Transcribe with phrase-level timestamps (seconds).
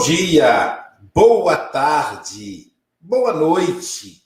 [0.00, 4.22] dia, boa tarde, boa noite.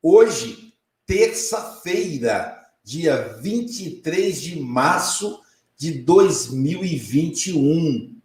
[0.00, 0.72] Hoje,
[1.04, 5.40] terça-feira, dia 23 de março
[5.76, 8.16] de 2021.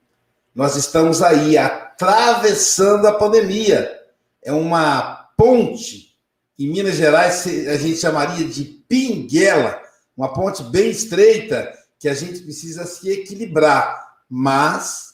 [0.53, 3.99] Nós estamos aí atravessando a pandemia.
[4.43, 6.15] É uma ponte.
[6.59, 9.81] Em Minas Gerais, a gente chamaria de pinguela,
[10.15, 15.10] uma ponte bem estreita que a gente precisa se equilibrar, mas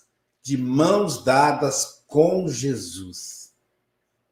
[0.47, 3.51] de mãos dadas com Jesus.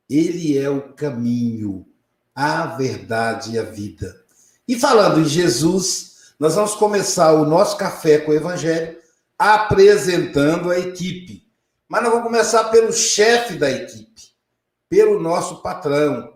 [0.09, 1.85] Ele é o caminho,
[2.33, 4.23] a verdade e a vida.
[4.65, 8.97] E falando em Jesus, nós vamos começar o nosso café com o Evangelho
[9.38, 11.45] apresentando a equipe.
[11.85, 14.29] Mas nós vamos começar pelo chefe da equipe,
[14.88, 16.33] pelo nosso patrão,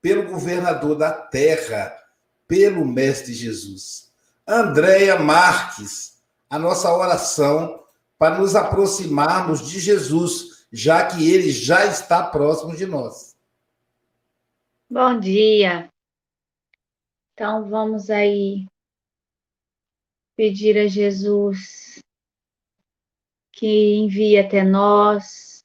[0.00, 1.94] pelo governador da terra,
[2.46, 4.10] pelo Mestre Jesus.
[4.46, 6.14] Andréia Marques,
[6.48, 7.78] a nossa oração
[8.18, 13.38] para nos aproximarmos de Jesus, já que ele já está próximo de nós.
[14.90, 15.88] Bom dia.
[17.32, 18.66] Então vamos aí
[20.36, 22.00] pedir a Jesus
[23.52, 25.64] que envie até nós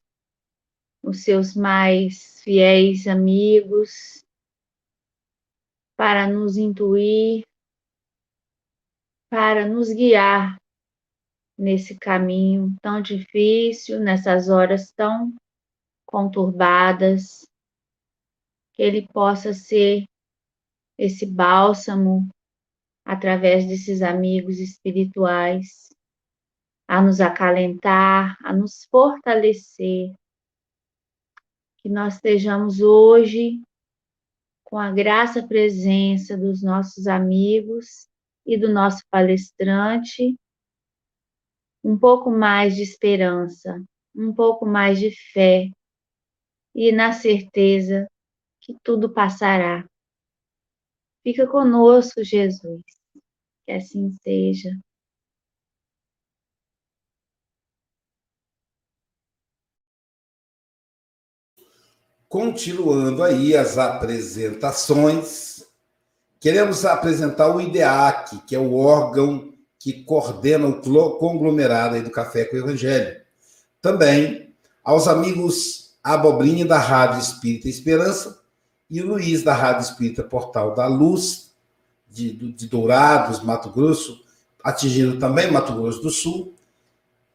[1.04, 4.23] os seus mais fiéis amigos
[5.95, 7.44] para nos intuir,
[9.30, 10.62] para nos guiar
[11.58, 15.34] nesse caminho tão difícil, nessas horas tão
[16.06, 17.48] conturbadas,
[18.73, 20.04] que ele possa ser
[20.98, 22.28] esse bálsamo
[23.06, 25.90] através desses amigos espirituais
[26.88, 30.14] a nos acalentar, a nos fortalecer.
[31.77, 33.61] Que nós estejamos hoje
[34.64, 38.08] com a graça presença dos nossos amigos
[38.45, 40.36] e do nosso palestrante,
[41.83, 43.83] um pouco mais de esperança,
[44.16, 45.70] um pouco mais de fé
[46.73, 48.08] e na certeza
[48.61, 49.86] que tudo passará.
[51.21, 52.82] Fica conosco, Jesus.
[53.66, 54.71] Que assim seja.
[62.27, 65.64] Continuando aí as apresentações,
[66.39, 69.52] queremos apresentar o IDEAC, que é o órgão
[69.83, 73.20] que coordena o conglomerado do Café com o Evangelho.
[73.82, 78.39] Também aos amigos Abobrinha da Rádio Espírita Esperança,
[78.89, 81.52] e o Luiz, da Rádio Espírita Portal da Luz,
[82.10, 84.23] de, de Dourados, Mato Grosso,
[84.64, 86.54] atingindo também Mato Grosso do Sul,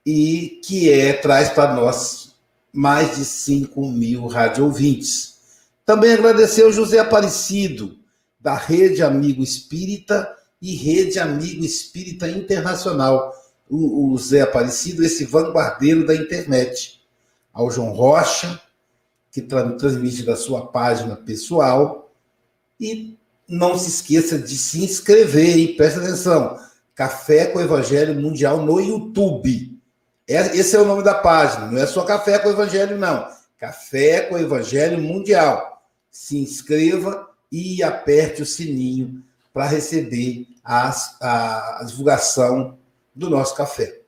[0.07, 2.35] e que é, traz para nós
[2.73, 5.61] mais de 5 mil rádio ouvintes.
[5.85, 7.99] Também agradecer ao José Aparecido,
[8.41, 13.35] da Rede Amigo Espírita e Rede Amigo Espírita Internacional.
[13.69, 17.01] O, o Zé Aparecido, esse vanguardeiro da internet.
[17.53, 18.61] Ao João Rocha,
[19.31, 22.11] que transmite da sua página pessoal.
[22.81, 23.17] E
[23.49, 26.59] não se esqueça de se inscrever, e presta atenção.
[26.95, 29.79] Café com o Evangelho Mundial no YouTube.
[30.27, 33.27] É, esse é o nome da página, não é só Café com o Evangelho, não.
[33.57, 35.83] Café com o Evangelho Mundial.
[36.11, 39.23] Se inscreva e aperte o sininho
[39.59, 42.79] para receber as, a, a divulgação
[43.13, 44.03] do nosso café.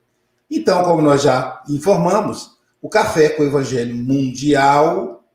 [0.49, 5.25] Então, como nós já informamos, o Café com o Evangelho Mundial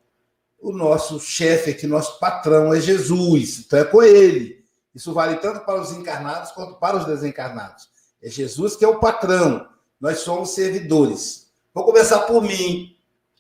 [0.59, 4.65] o nosso chefe aqui, nosso patrão é Jesus, então é com ele.
[4.95, 7.91] Isso vale tanto para os encarnados quanto para os desencarnados.
[8.23, 9.69] É Jesus que é o patrão,
[10.01, 11.49] nós somos servidores.
[11.75, 12.97] Vou começar por mim,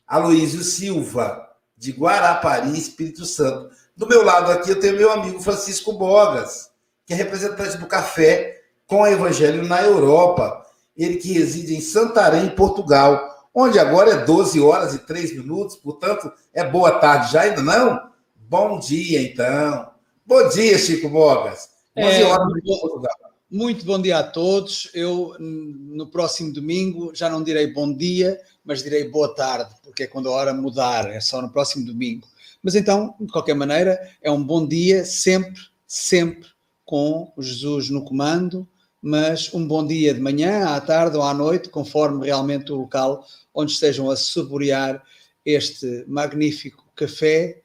[0.06, 3.75] Aloísio Silva, de Guarapari, Espírito Santo.
[3.97, 6.71] Do meu lado aqui eu tenho meu amigo Francisco Bogas,
[7.07, 10.65] que é representante do café com o Evangelho na Europa.
[10.97, 16.31] Ele que reside em Santarém, Portugal onde agora é 12 horas e 3 minutos, portanto,
[16.53, 18.10] é boa tarde já ainda não?
[18.37, 19.89] Bom dia, então.
[20.27, 21.71] Bom dia, Chico Bogas.
[21.97, 23.16] 11 é, horas muito, Portugal.
[23.51, 24.91] Muito bom dia a todos.
[24.92, 30.07] Eu, no próximo domingo, já não direi bom dia, mas direi boa tarde, porque é
[30.07, 32.28] quando a hora mudar, é só no próximo domingo.
[32.66, 36.48] Mas então, de qualquer maneira, é um bom dia, sempre, sempre
[36.84, 38.68] com Jesus no comando,
[39.01, 43.24] mas um bom dia de manhã, à tarde ou à noite, conforme realmente o local
[43.54, 45.01] onde estejam a saborear
[45.45, 47.63] este magnífico café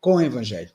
[0.00, 0.70] com o Evangelho.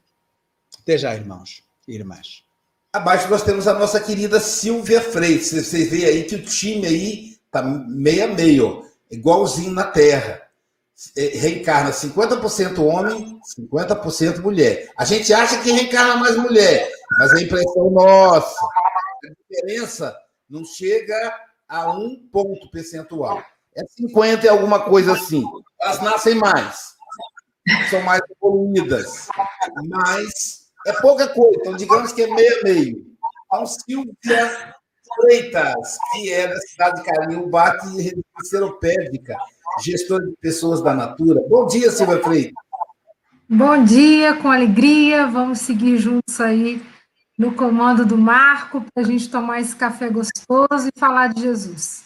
[0.81, 2.43] Até já, irmãos e irmãs.
[2.91, 5.51] Abaixo nós temos a nossa querida Silvia Freitas.
[5.51, 10.42] Vocês veem aí que o time aí tá meio a meio, igualzinho na Terra.
[11.15, 14.89] É, reencarna 50% homem, 50% mulher.
[14.97, 18.65] A gente acha que reencarna mais mulher, mas é impressão nossa.
[18.65, 20.17] A diferença
[20.49, 21.33] não chega
[21.67, 23.43] a um ponto percentual.
[23.75, 25.43] é 50 e alguma coisa assim.
[25.81, 26.93] Elas nascem mais,
[27.89, 29.27] são mais evoluídas,
[29.89, 31.57] mas é pouca coisa.
[31.59, 33.05] Então, digamos que é meio a meio.
[33.47, 34.75] Então, Silvia
[35.15, 39.35] Freitas, que é da cidade de Cariúba, que é seropédica,
[39.81, 41.41] gestora de pessoas da Natura.
[41.49, 42.53] Bom dia, Silvia Freitas.
[43.49, 45.27] Bom dia, com alegria.
[45.27, 46.81] Vamos seguir juntos aí
[47.37, 52.03] no comando do Marco para a gente tomar esse café gostoso e falar de Jesus.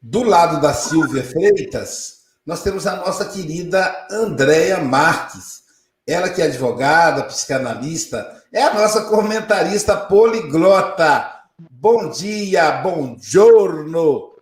[0.00, 5.62] Do lado da Silvia Freitas, nós temos a nossa querida Andréia Marques.
[6.06, 11.30] Ela que é advogada, psicanalista, é a nossa comentarista poliglota.
[11.70, 14.33] Bom dia, bom giorno,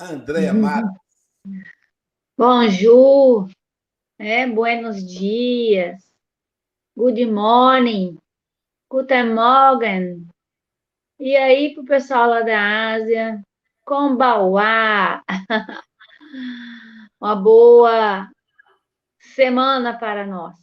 [0.00, 0.96] Andréia Marques.
[2.36, 3.50] Bonjour,
[4.16, 6.00] é, buenos dias,
[6.96, 8.16] good morning,
[8.88, 10.28] guten morgen.
[11.18, 13.42] E aí, para o pessoal lá da Ásia,
[13.84, 15.20] Kombauá.
[17.20, 18.30] Uma boa
[19.34, 20.54] semana para nós.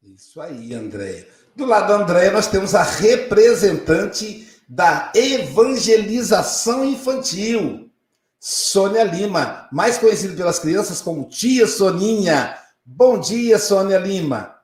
[0.00, 1.26] Isso aí, André.
[1.56, 7.90] Do lado da André, nós temos a representante da evangelização infantil,
[8.38, 12.56] Sônia Lima, mais conhecida pelas crianças como Tia Soninha.
[12.86, 14.54] Bom dia, Sônia Lima.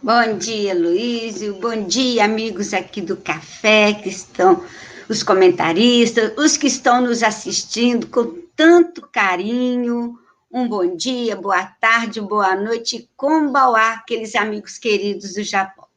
[0.00, 1.56] Bom dia, Luísio.
[1.56, 4.64] Bom dia, amigos aqui do café que estão
[5.08, 10.16] os comentaristas, os que estão nos assistindo com tanto carinho.
[10.52, 15.89] Um bom dia, boa tarde, boa noite, Kombauá, aqueles amigos queridos do Japão.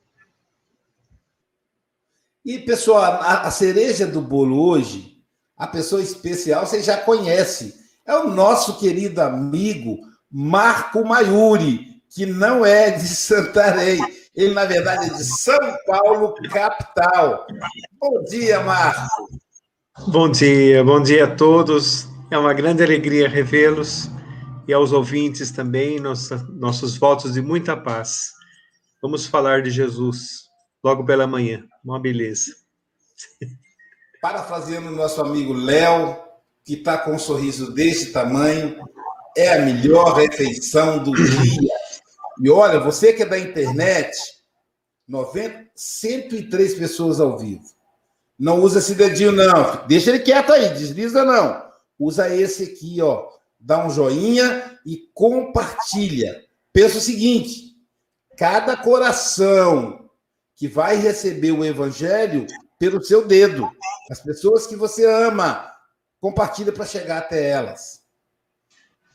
[2.45, 5.17] E, pessoal, a, a cereja do bolo hoje,
[5.57, 7.73] a pessoa especial, você já conhece.
[8.05, 9.97] É o nosso querido amigo
[10.29, 13.99] Marco Maiuri, que não é de Santarém
[14.35, 17.45] ele, na verdade, é de São Paulo, capital.
[17.99, 19.29] Bom dia, Marco.
[20.07, 22.07] Bom dia, bom dia a todos.
[22.31, 24.09] É uma grande alegria revê-los
[24.67, 28.31] e aos ouvintes também, nossa, nossos votos de muita paz.
[29.03, 30.42] Vamos falar de Jesus
[30.83, 31.65] logo pela manhã.
[31.83, 32.55] Uma beleza.
[34.21, 36.17] Parafraseando o nosso amigo Léo,
[36.63, 38.77] que está com um sorriso desse tamanho,
[39.35, 41.73] é a melhor refeição do dia.
[42.41, 44.15] E olha, você que é da internet,
[45.07, 47.63] 90, 103 pessoas ao vivo.
[48.37, 49.85] Não usa esse dedinho, não.
[49.87, 51.63] Deixa ele quieto aí, desliza não.
[51.99, 53.27] Usa esse aqui, ó.
[53.59, 56.43] Dá um joinha e compartilha.
[56.73, 57.77] Pensa o seguinte:
[58.37, 60.02] cada coração
[60.63, 62.47] que vai receber o evangelho
[62.79, 63.69] pelo seu dedo,
[64.09, 65.69] as pessoas que você ama,
[66.21, 68.01] compartilha para chegar até elas.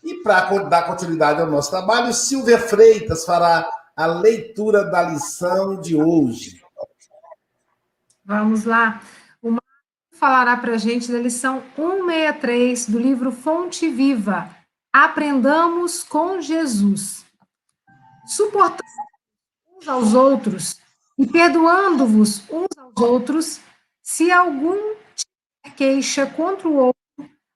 [0.05, 3.67] E para dar continuidade ao nosso trabalho, Silvia Freitas fará
[3.97, 6.63] a leitura da lição de hoje.
[8.23, 9.01] Vamos lá.
[9.41, 9.65] O Marco
[10.19, 14.55] falará para a gente da lição 163 do livro Fonte Viva.
[14.93, 17.25] Aprendamos com Jesus.
[18.27, 18.83] Suportando
[19.79, 20.87] uns aos outros
[21.19, 23.61] e perdoando-vos uns aos outros,
[24.01, 27.01] se algum tiver queixa contra o outro,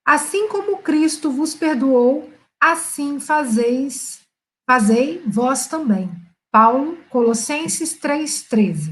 [0.04, 2.28] assim como Cristo vos perdoou,
[2.60, 4.20] assim fazeis,
[4.68, 6.10] fazei vós também.
[6.50, 8.90] Paulo, Colossenses 3,13.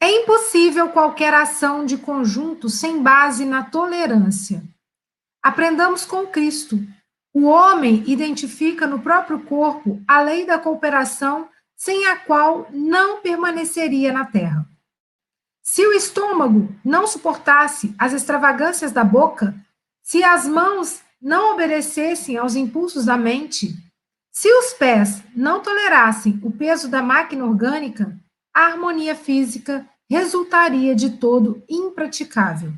[0.00, 4.62] É impossível qualquer ação de conjunto sem base na tolerância.
[5.42, 6.78] Aprendamos com Cristo.
[7.34, 14.12] O homem identifica no próprio corpo a lei da cooperação sem a qual não permaneceria
[14.12, 14.68] na terra.
[15.62, 19.54] Se o estômago não suportasse as extravagâncias da boca,
[20.02, 23.76] se as mãos não obedecessem aos impulsos da mente,
[24.32, 28.18] se os pés não tolerassem o peso da máquina orgânica,
[28.52, 32.72] a harmonia física resultaria de todo impraticável.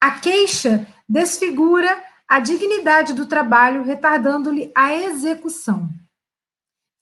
[0.00, 5.88] A queixa desfigura a dignidade do trabalho, retardando-lhe a execução.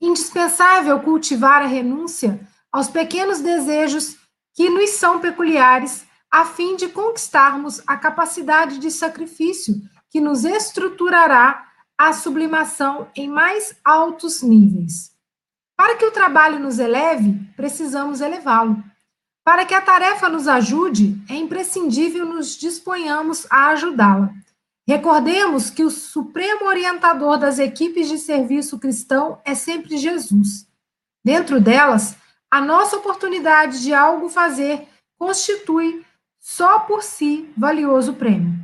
[0.01, 4.17] Indispensável cultivar a renúncia aos pequenos desejos
[4.55, 9.75] que nos são peculiares, a fim de conquistarmos a capacidade de sacrifício
[10.11, 15.13] que nos estruturará a sublimação em mais altos níveis.
[15.77, 18.83] Para que o trabalho nos eleve, precisamos elevá-lo.
[19.45, 24.31] Para que a tarefa nos ajude, é imprescindível nos disponhamos a ajudá-la.
[24.87, 30.69] Recordemos que o supremo orientador das equipes de serviço cristão é sempre Jesus.
[31.25, 32.17] Dentro delas,
[32.49, 34.87] a nossa oportunidade de algo fazer
[35.19, 36.05] constitui
[36.39, 38.55] só por si valioso prêmio.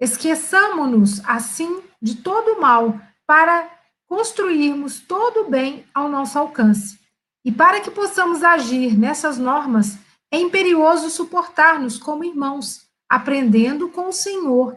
[0.00, 3.70] Esqueçamos-nos, assim, de todo o mal para
[4.08, 6.98] construirmos todo o bem ao nosso alcance.
[7.44, 9.96] E para que possamos agir nessas normas,
[10.32, 14.76] é imperioso suportar-nos como irmãos, aprendendo com o Senhor,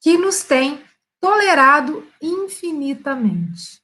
[0.00, 0.82] que nos tem
[1.20, 3.80] tolerado infinitamente.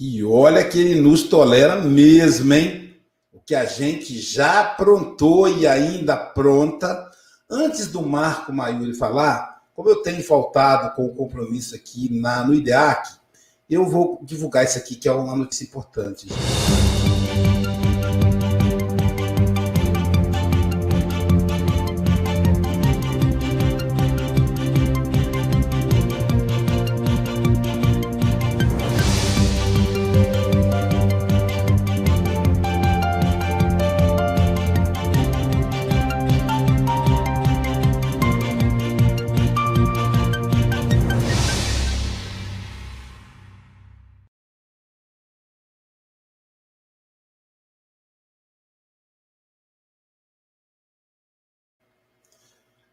[0.00, 2.96] E olha que ele nos tolera mesmo, hein?
[3.32, 7.10] O que a gente já aprontou e ainda pronta.
[7.50, 12.54] Antes do Marco Maiuri falar, como eu tenho faltado com o compromisso aqui na, no
[12.54, 13.08] IDEAC,
[13.68, 16.28] eu vou divulgar isso aqui, que é uma notícia importante.
[16.28, 16.87] Gente.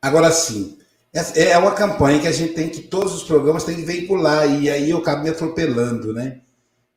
[0.05, 0.77] Agora sim,
[1.11, 4.47] é, é uma campanha que a gente tem que, todos os programas têm que veicular,
[4.47, 6.41] e aí eu acabo me atropelando, né?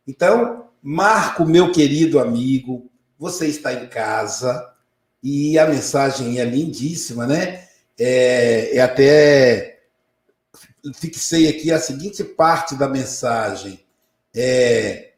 [0.07, 4.75] Então, Marco, meu querido amigo, você está em casa,
[5.23, 7.65] e a mensagem é lindíssima, né?
[7.99, 9.79] É, é até
[10.95, 13.81] fixei aqui a seguinte parte da mensagem.
[14.37, 15.13] É,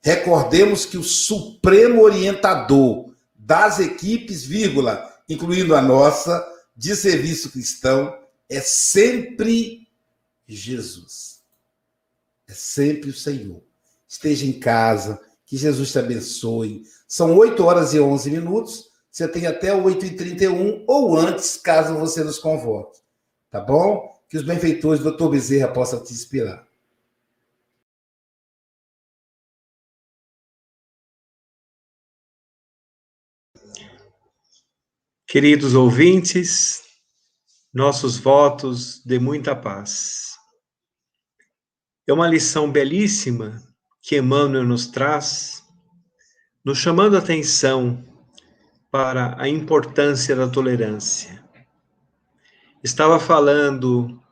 [0.00, 8.18] recordemos que o supremo orientador das equipes, vírgula, incluindo a nossa, de serviço cristão
[8.48, 9.88] é sempre
[10.46, 11.40] Jesus.
[12.46, 13.62] É sempre o Senhor.
[14.06, 16.84] Esteja em casa, que Jesus te abençoe.
[17.08, 18.90] São 8 horas e 11 minutos.
[19.10, 23.00] Você tem até 8 e 31 ou antes, caso você nos convoque.
[23.50, 24.14] Tá bom?
[24.28, 25.28] Que os benfeitores do Dr.
[25.30, 26.66] Bezerra possam te inspirar.
[35.28, 36.84] Queridos ouvintes,
[37.74, 40.36] nossos votos de muita paz.
[42.06, 43.60] É uma lição belíssima
[44.00, 45.64] que Emmanuel nos traz,
[46.64, 48.04] nos chamando a atenção
[48.88, 51.44] para a importância da tolerância.
[52.84, 54.22] Estava falando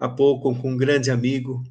[0.00, 1.62] há pouco com um grande amigo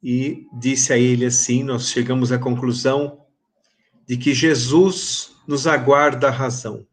[0.00, 3.26] e disse a ele assim: nós chegamos à conclusão
[4.06, 6.86] de que Jesus nos aguarda a razão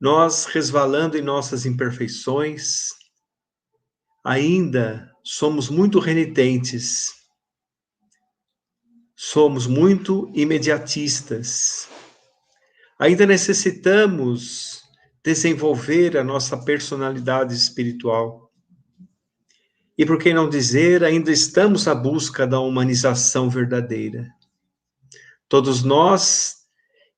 [0.00, 2.90] nós, resvalando em nossas imperfeições,
[4.24, 7.12] ainda somos muito renitentes,
[9.16, 11.88] somos muito imediatistas,
[12.98, 14.82] ainda necessitamos
[15.24, 18.52] desenvolver a nossa personalidade espiritual.
[19.96, 24.28] E por que não dizer, ainda estamos à busca da humanização verdadeira.
[25.48, 26.57] Todos nós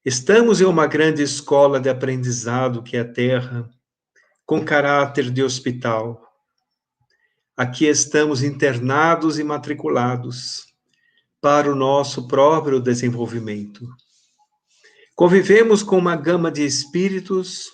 [0.02, 3.68] Estamos em uma grande escola de aprendizado que é a Terra,
[4.46, 6.26] com caráter de hospital.
[7.54, 10.64] Aqui estamos internados e matriculados
[11.38, 13.86] para o nosso próprio desenvolvimento.
[15.14, 17.66] Convivemos com uma gama de espíritos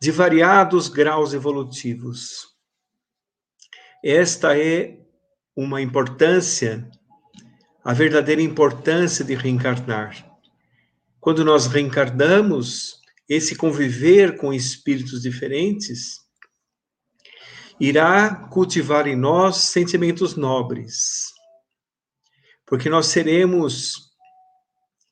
[0.00, 2.46] de variados graus evolutivos.
[4.04, 5.00] Esta é
[5.56, 6.88] uma importância,
[7.82, 10.35] a verdadeira importância de reencarnar
[11.26, 16.20] quando nós reencarnamos, esse conviver com espíritos diferentes
[17.80, 21.32] irá cultivar em nós sentimentos nobres,
[22.64, 24.12] porque nós seremos,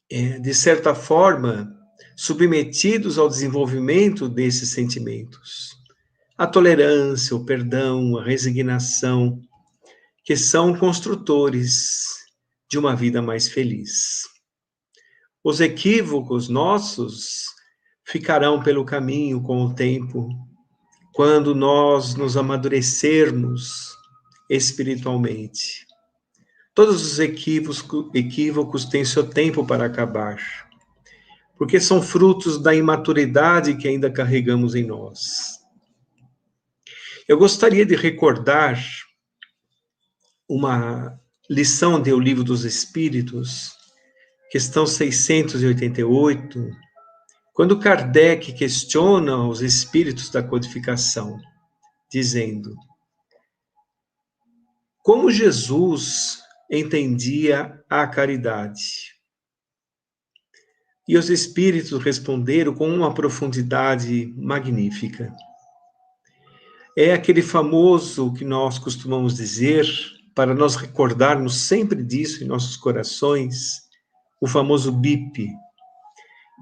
[0.09, 1.77] é, de certa forma,
[2.17, 5.71] submetidos ao desenvolvimento desses sentimentos.
[6.39, 9.43] A tolerância, o perdão, a resignação,
[10.23, 12.05] que são construtores
[12.71, 14.33] de uma vida mais feliz.
[15.45, 17.45] Os equívocos nossos
[18.03, 20.31] ficarão pelo caminho com o tempo,
[21.13, 23.95] quando nós nos amadurecermos
[24.49, 25.87] espiritualmente.
[26.75, 30.39] Todos os equívocos, equívocos têm seu tempo para acabar,
[31.59, 35.61] porque são frutos da imaturidade que ainda carregamos em nós.
[37.29, 38.83] Eu gostaria de recordar
[40.49, 41.21] uma
[41.51, 43.74] lição do Livro dos Espíritos,
[44.51, 46.71] questão 688,
[47.53, 51.41] quando Kardec questiona os espíritos da codificação,
[52.11, 52.75] dizendo:
[55.03, 59.15] Como Jesus entendia a caridade?
[61.07, 65.33] E os espíritos responderam com uma profundidade magnífica.
[66.97, 69.87] É aquele famoso que nós costumamos dizer,
[70.35, 73.84] para nós recordarmos sempre disso em nossos corações,
[74.45, 75.51] o famoso BIP.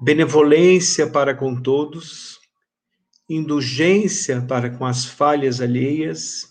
[0.01, 2.39] Benevolência para com todos,
[3.29, 6.47] indulgência para com as falhas alheias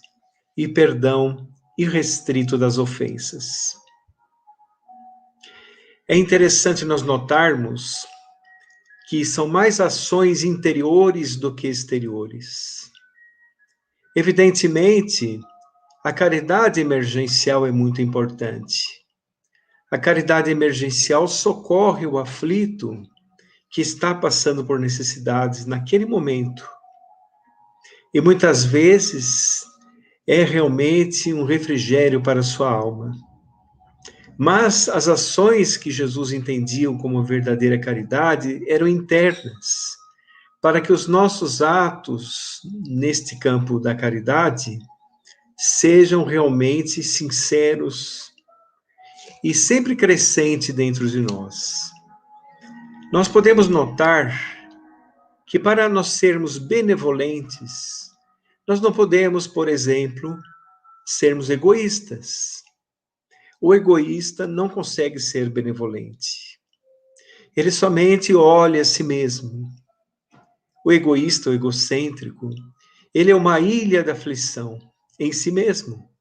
[0.55, 1.49] e perdão
[1.79, 3.75] irrestrito das ofensas.
[6.07, 8.07] É interessante nós notarmos
[9.09, 12.91] que são mais ações interiores do que exteriores.
[14.15, 15.41] Evidentemente,
[16.05, 19.02] a caridade emergencial é muito importante.
[19.93, 23.03] A caridade emergencial socorre o aflito
[23.71, 26.67] que está passando por necessidades naquele momento.
[28.15, 29.63] E muitas vezes
[30.27, 33.13] é realmente um refrigério para a sua alma.
[34.39, 39.99] Mas as ações que Jesus entendia como verdadeira caridade eram internas,
[40.63, 44.79] para que os nossos atos neste campo da caridade
[45.59, 48.32] sejam realmente sinceros
[49.43, 51.91] e sempre crescente dentro de nós.
[53.13, 54.33] Nós podemos notar
[55.47, 58.11] que para nós sermos benevolentes,
[58.67, 60.39] nós não podemos, por exemplo,
[61.05, 62.63] sermos egoístas.
[63.61, 66.59] O egoísta não consegue ser benevolente.
[67.55, 69.69] Ele somente olha a si mesmo.
[70.85, 72.51] O egoísta, o egocêntrico,
[73.15, 74.79] ele é uma ilha da aflição
[75.19, 76.12] em si mesmo.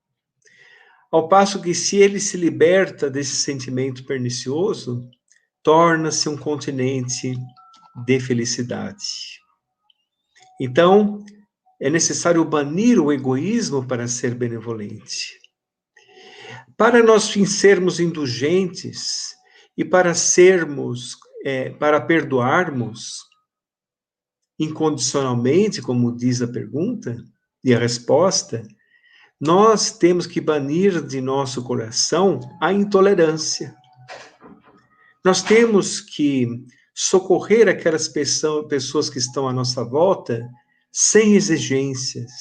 [1.12, 5.10] Ao passo que, se ele se liberta desse sentimento pernicioso,
[5.62, 7.34] torna-se um continente
[8.06, 9.42] de felicidade.
[10.60, 11.24] Então,
[11.82, 15.40] é necessário banir o egoísmo para ser benevolente.
[16.78, 19.36] Para nós sermos indulgentes
[19.76, 23.18] e para sermos, é, para perdoarmos
[24.58, 27.18] incondicionalmente, como diz a pergunta
[27.64, 28.64] e a resposta,
[29.42, 33.76] nós temos que banir de nosso coração a intolerância.
[35.26, 40.48] Nós temos que socorrer aquelas pessoas que estão à nossa volta
[40.92, 42.32] sem exigências.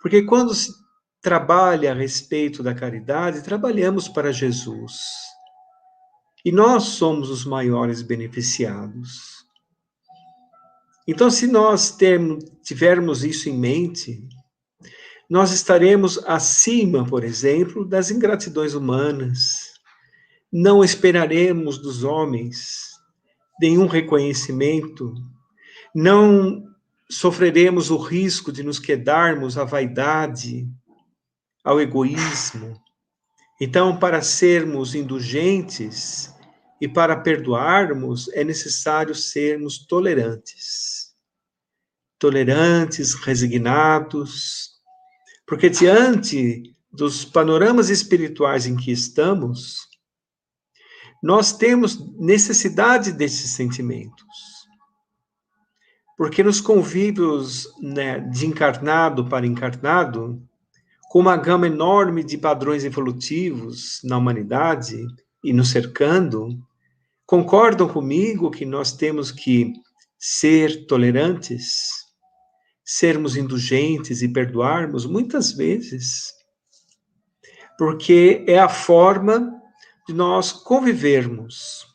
[0.00, 0.72] Porque quando se
[1.20, 5.00] trabalha a respeito da caridade, trabalhamos para Jesus.
[6.44, 9.44] E nós somos os maiores beneficiados.
[11.08, 14.22] Então, se nós termos, tivermos isso em mente,
[15.28, 19.74] nós estaremos acima, por exemplo, das ingratidões humanas.
[20.50, 22.88] Não esperaremos dos homens
[23.60, 25.12] nenhum reconhecimento,
[25.94, 26.64] não
[27.10, 30.66] sofreremos o risco de nos quedarmos à vaidade,
[31.64, 32.80] ao egoísmo.
[33.60, 36.32] Então, para sermos indulgentes
[36.80, 41.12] e para perdoarmos, é necessário sermos tolerantes.
[42.18, 44.77] Tolerantes, resignados,
[45.48, 49.88] porque diante dos panoramas espirituais em que estamos,
[51.22, 54.26] nós temos necessidade desses sentimentos.
[56.18, 60.42] Porque nos convívios né, de encarnado para encarnado,
[61.08, 65.06] com uma gama enorme de padrões evolutivos na humanidade
[65.42, 66.58] e nos cercando,
[67.24, 69.72] concordam comigo que nós temos que
[70.18, 71.97] ser tolerantes,
[72.90, 76.32] sermos indulgentes e perdoarmos muitas vezes,
[77.76, 79.52] porque é a forma
[80.08, 81.86] de nós convivermos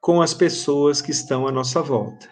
[0.00, 2.26] com as pessoas que estão à nossa volta.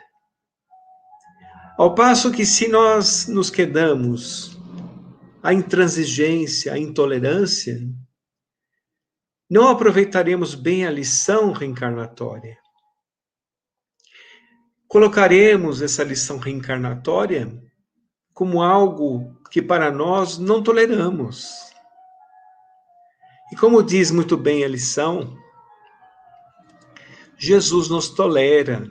[1.77, 4.59] Ao passo que, se nós nos quedamos
[5.43, 7.79] à intransigência, à intolerância,
[9.51, 12.57] não aproveitaremos bem a lição reencarnatória.
[14.89, 17.63] Colocaremos essa lição reencarnatória
[18.35, 21.73] como algo que para nós não toleramos.
[23.53, 25.39] E como diz muito bem a lição,
[27.39, 28.91] Jesus nos tolera,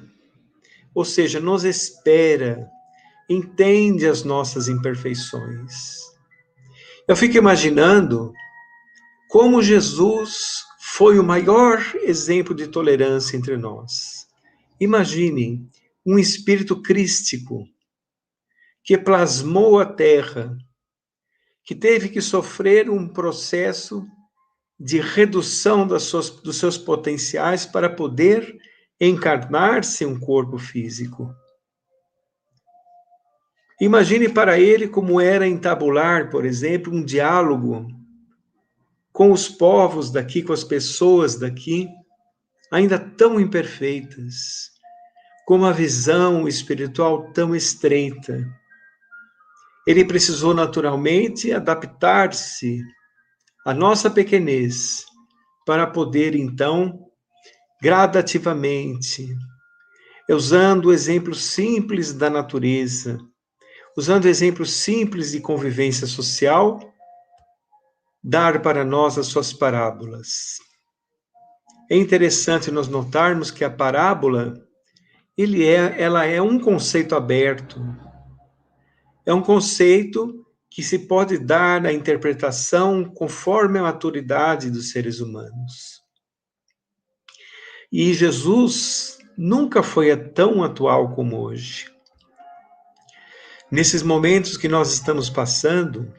[0.95, 2.69] ou seja, nos espera,
[3.29, 6.01] entende as nossas imperfeições.
[7.05, 8.31] Eu fico imaginando
[9.27, 14.27] como Jesus foi o maior exemplo de tolerância entre nós.
[14.79, 15.69] Imaginem
[16.05, 17.67] um espírito crístico
[18.83, 20.57] que plasmou a Terra,
[21.63, 24.05] que teve que sofrer um processo
[24.77, 28.57] de redução suas, dos seus potenciais para poder
[28.99, 31.33] encarnar-se um corpo físico.
[33.79, 37.87] Imagine para ele como era entabular, por exemplo, um diálogo
[39.11, 41.87] com os povos daqui, com as pessoas daqui,
[42.71, 44.71] ainda tão imperfeitas,
[45.45, 48.45] com uma visão espiritual tão estreita
[49.85, 52.81] ele precisou naturalmente adaptar-se
[53.65, 55.05] a nossa pequenez,
[55.65, 56.99] para poder então,
[57.81, 59.27] gradativamente,
[60.29, 63.17] usando exemplos simples da natureza,
[63.97, 66.79] usando exemplos simples de convivência social,
[68.23, 70.57] dar para nós as suas parábolas.
[71.91, 74.53] É interessante nós notarmos que a parábola,
[75.37, 77.79] ele é, ela é um conceito aberto.
[79.25, 86.01] É um conceito que se pode dar a interpretação conforme a maturidade dos seres humanos.
[87.91, 91.91] E Jesus nunca foi tão atual como hoje.
[93.71, 96.11] Nesses momentos que nós estamos passando,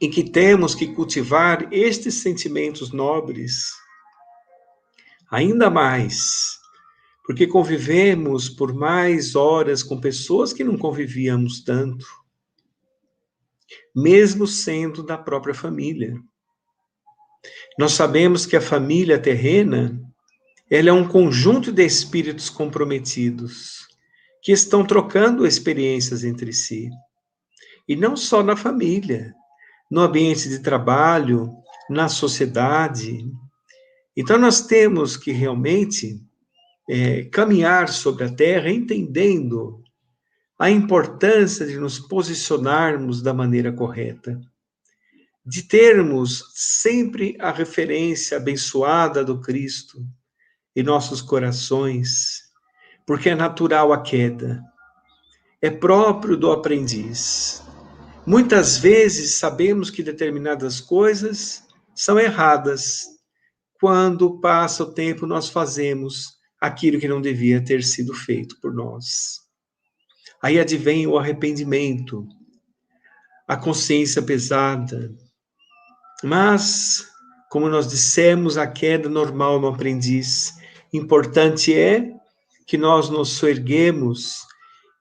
[0.00, 3.72] em que temos que cultivar estes sentimentos nobres,
[5.30, 6.61] ainda mais,
[7.24, 12.22] porque convivemos por mais horas com pessoas que não convivíamos tanto
[13.94, 16.16] mesmo sendo da própria família.
[17.78, 20.00] Nós sabemos que a família terrena,
[20.70, 23.86] ela é um conjunto de espíritos comprometidos
[24.42, 26.90] que estão trocando experiências entre si.
[27.88, 29.34] E não só na família,
[29.90, 31.50] no ambiente de trabalho,
[31.88, 33.24] na sociedade.
[34.16, 36.20] Então, nós temos que realmente
[36.88, 39.82] é, caminhar sobre a terra entendendo
[40.58, 44.40] a importância de nos posicionarmos da maneira correta,
[45.44, 49.98] de termos sempre a referência abençoada do Cristo
[50.74, 52.42] em nossos corações,
[53.04, 54.62] porque é natural a queda,
[55.60, 57.62] é próprio do aprendiz.
[58.24, 61.64] Muitas vezes sabemos que determinadas coisas
[61.94, 63.02] são erradas.
[63.80, 69.40] Quando passa o tempo, nós fazemos aquilo que não devia ter sido feito por nós.
[70.40, 72.24] Aí advém o arrependimento,
[73.48, 75.12] a consciência pesada.
[76.22, 77.04] Mas,
[77.50, 80.52] como nós dissemos, a queda normal no aprendiz.
[80.92, 82.12] Importante é
[82.64, 84.38] que nós nos erguemos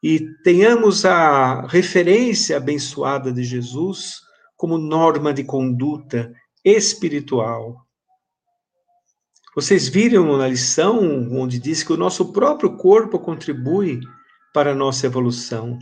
[0.01, 4.19] e tenhamos a referência abençoada de Jesus
[4.57, 6.33] como norma de conduta
[6.65, 7.85] espiritual.
[9.53, 10.99] Vocês viram na lição
[11.31, 13.99] onde diz que o nosso próprio corpo contribui
[14.53, 15.77] para a nossa evolução,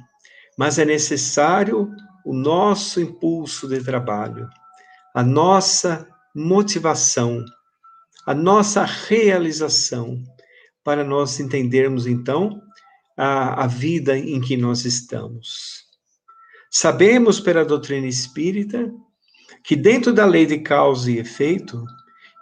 [0.58, 1.92] mas é necessário
[2.26, 4.50] o nosso impulso de trabalho,
[5.16, 7.44] a nossa motivação,
[8.26, 10.22] a nossa realização,
[10.84, 12.62] para nós entendermos então
[13.16, 15.86] a, a vida em que nós estamos.
[16.72, 18.92] Sabemos pela doutrina espírita
[19.64, 21.84] que dentro da lei de causa e efeito,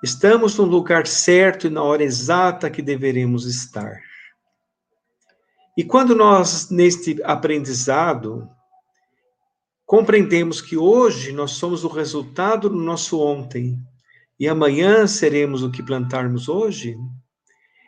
[0.04, 4.00] estamos no lugar certo e na hora exata que deveremos estar.
[5.78, 8.50] E quando nós, neste aprendizado,
[9.86, 13.78] compreendemos que hoje nós somos o resultado do nosso ontem
[14.40, 16.96] e amanhã seremos o que plantarmos hoje,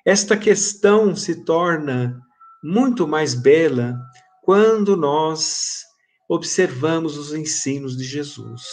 [0.05, 2.19] esta questão se torna
[2.63, 3.99] muito mais bela
[4.43, 5.83] quando nós
[6.27, 8.63] observamos os ensinos de Jesus.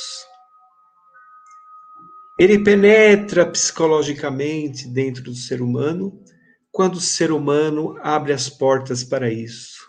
[2.38, 6.22] Ele penetra psicologicamente dentro do ser humano
[6.70, 9.86] quando o ser humano abre as portas para isso.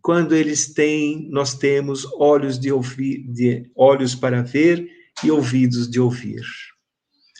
[0.00, 4.88] Quando eles têm, nós temos olhos de ouvir, de olhos para ver
[5.24, 6.42] e ouvidos de ouvir.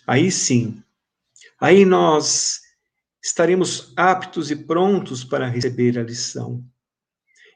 [0.07, 0.83] Aí sim,
[1.61, 2.61] aí nós
[3.23, 6.65] estaremos aptos e prontos para receber a lição.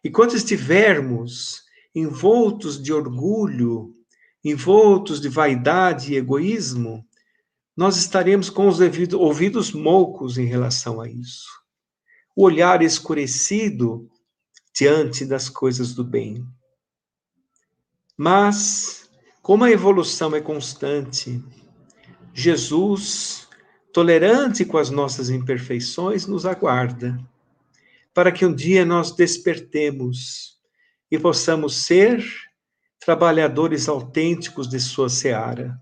[0.04, 3.93] E quando estivermos envoltos de orgulho,
[4.44, 7.04] envoltos de vaidade e egoísmo,
[7.76, 8.78] nós estaremos com os
[9.14, 11.48] ouvidos moucos em relação a isso.
[12.36, 14.08] O olhar escurecido
[14.72, 16.44] diante das coisas do bem.
[18.16, 21.42] Mas, como a evolução é constante,
[22.32, 23.48] Jesus,
[23.92, 27.18] tolerante com as nossas imperfeições, nos aguarda,
[28.12, 30.58] para que um dia nós despertemos
[31.10, 32.24] e possamos ser
[33.04, 35.80] trabalhadores autênticos de sua seara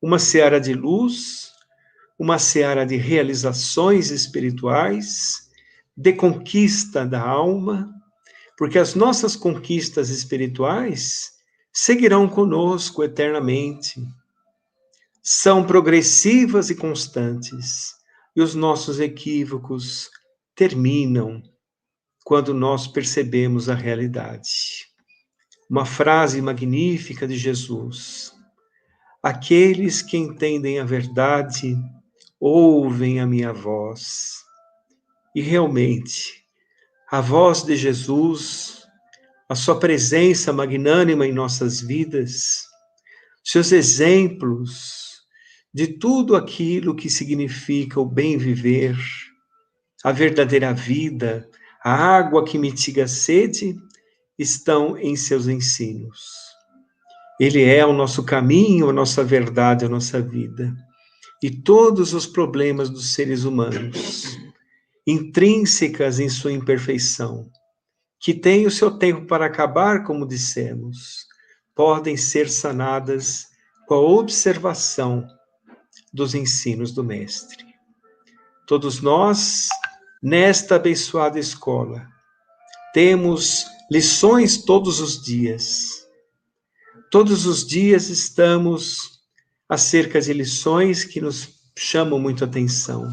[0.00, 1.52] uma seara de luz,
[2.18, 5.48] uma seara de realizações espirituais,
[5.96, 7.92] de conquista da alma,
[8.56, 11.32] porque as nossas conquistas espirituais
[11.72, 14.00] seguirão conosco eternamente.
[15.22, 17.94] São progressivas e constantes,
[18.34, 20.08] e os nossos equívocos
[20.54, 21.42] terminam
[22.24, 24.77] quando nós percebemos a realidade.
[25.68, 28.38] Uma frase magnífica de Jesus
[29.22, 31.76] Aqueles que entendem a verdade
[32.38, 34.44] ouvem a minha voz.
[35.34, 36.44] E realmente,
[37.10, 38.86] a voz de Jesus,
[39.48, 42.62] a sua presença magnânima em nossas vidas,
[43.44, 45.18] seus exemplos
[45.74, 48.96] de tudo aquilo que significa o bem viver,
[50.04, 51.48] a verdadeira vida,
[51.84, 53.76] a água que mitiga a sede,
[54.38, 56.48] estão em seus ensinos.
[57.40, 60.74] Ele é o nosso caminho, a nossa verdade, a nossa vida.
[61.42, 64.36] E todos os problemas dos seres humanos,
[65.06, 67.50] intrínsecas em sua imperfeição,
[68.20, 71.26] que têm o seu tempo para acabar, como dissemos,
[71.74, 73.46] podem ser sanadas
[73.86, 75.26] com a observação
[76.12, 77.64] dos ensinos do Mestre.
[78.66, 79.68] Todos nós,
[80.22, 82.06] nesta abençoada escola,
[82.92, 86.06] temos lições todos os dias.
[87.10, 89.18] Todos os dias estamos
[89.68, 93.10] acerca de lições que nos chamam muito atenção.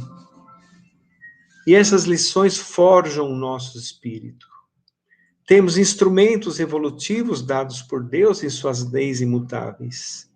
[1.66, 4.46] E essas lições forjam o nosso espírito.
[5.48, 10.30] Temos instrumentos evolutivos dados por Deus em suas leis imutáveis.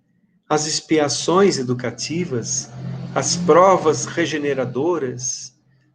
[0.48, 2.70] As expiações educativas,
[3.14, 5.54] as provas regeneradoras,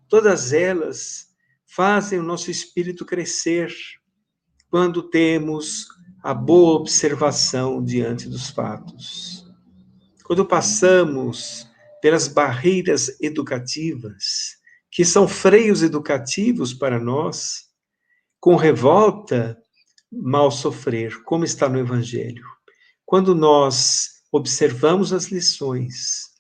[0.09, 1.29] todas elas
[1.67, 3.73] fazem o nosso espírito crescer
[4.75, 5.87] quando temos
[6.21, 9.47] a boa observação diante dos fatos.
[10.25, 11.71] Quando passamos
[12.03, 14.57] pelas barreiras educativas,
[14.91, 17.67] que são freios educativos para nós,
[18.41, 19.57] com revolta,
[20.11, 22.45] mal sofrer, como está no Evangelho.
[23.07, 26.31] Quando nós observamos as lições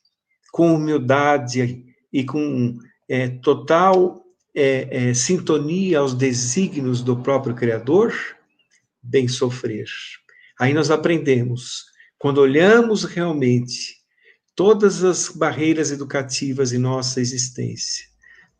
[0.50, 2.76] com humildade e com
[3.08, 4.23] é, total
[4.54, 8.14] é, é, sintonia aos desígnios do próprio Criador,
[9.02, 9.86] bem sofrer.
[10.58, 11.84] Aí nós aprendemos,
[12.18, 13.96] quando olhamos realmente
[14.54, 18.06] todas as barreiras educativas em nossa existência,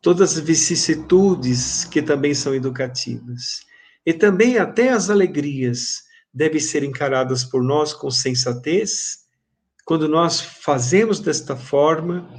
[0.01, 3.61] todas as vicissitudes que também são educativas.
[4.05, 6.03] E também até as alegrias
[6.33, 9.19] devem ser encaradas por nós com sensatez.
[9.85, 12.29] Quando nós fazemos desta forma,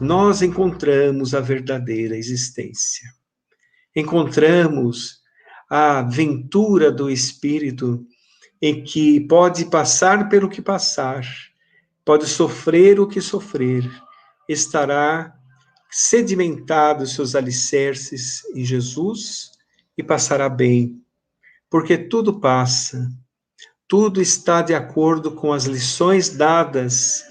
[0.00, 3.08] nós encontramos a verdadeira existência.
[3.94, 5.20] Encontramos
[5.70, 8.06] a aventura do espírito
[8.60, 11.24] em que pode passar pelo que passar,
[12.04, 13.88] pode sofrer o que sofrer,
[14.48, 15.34] estará
[15.90, 19.50] sedimentado seus alicerces em Jesus
[19.96, 21.00] e passará bem,
[21.70, 23.10] porque tudo passa,
[23.88, 27.24] tudo está de acordo com as lições dadas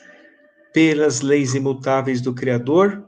[0.76, 3.08] pelas leis imutáveis do Criador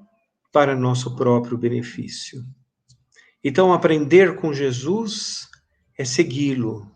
[0.53, 2.45] para nosso próprio benefício.
[3.43, 5.49] Então, aprender com Jesus
[5.97, 6.89] é segui-lo,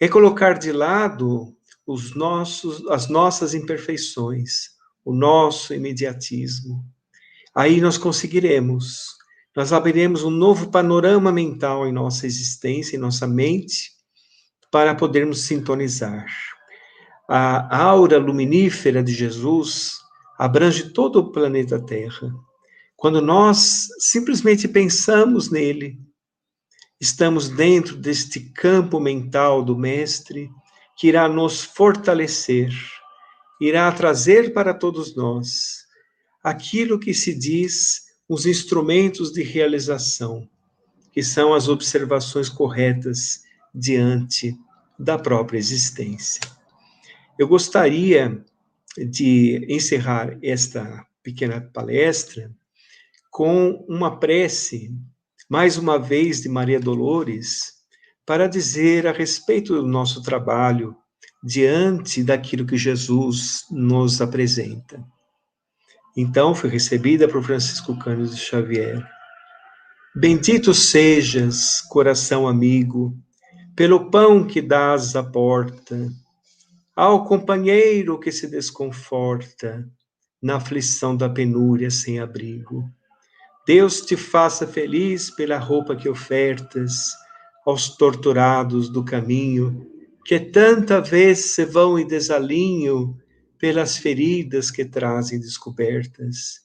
[0.00, 1.54] é colocar de lado
[1.86, 4.70] os nossos, as nossas imperfeições,
[5.04, 6.82] o nosso imediatismo,
[7.54, 9.18] aí nós conseguiremos.
[9.54, 13.90] Nós abriremos um novo panorama mental em nossa existência, em nossa mente,
[14.70, 16.53] para podermos sintonizar.
[17.28, 19.98] A aura luminífera de Jesus
[20.38, 22.34] abrange todo o planeta Terra.
[22.96, 25.98] Quando nós simplesmente pensamos nele,
[27.00, 30.50] estamos dentro deste campo mental do Mestre
[30.96, 32.72] que irá nos fortalecer,
[33.60, 35.84] irá trazer para todos nós
[36.42, 40.48] aquilo que se diz os instrumentos de realização,
[41.12, 43.42] que são as observações corretas
[43.74, 44.56] diante
[44.98, 46.53] da própria existência.
[47.36, 48.44] Eu gostaria
[48.96, 52.50] de encerrar esta pequena palestra
[53.30, 54.94] com uma prece,
[55.48, 57.72] mais uma vez, de Maria Dolores,
[58.24, 60.96] para dizer a respeito do nosso trabalho
[61.42, 65.04] diante daquilo que Jesus nos apresenta.
[66.16, 69.04] Então foi recebida por Francisco Cândido de Xavier.
[70.14, 73.12] Bendito sejas, coração amigo,
[73.74, 76.08] pelo pão que dás à porta,
[76.94, 79.88] ao companheiro que se desconforta
[80.40, 82.84] na aflição da penúria sem abrigo.
[83.66, 87.12] Deus te faça feliz pela roupa que ofertas
[87.66, 89.90] aos torturados do caminho,
[90.24, 93.18] que tanta vez se vão em desalinho
[93.58, 96.60] pelas feridas que trazem descobertas.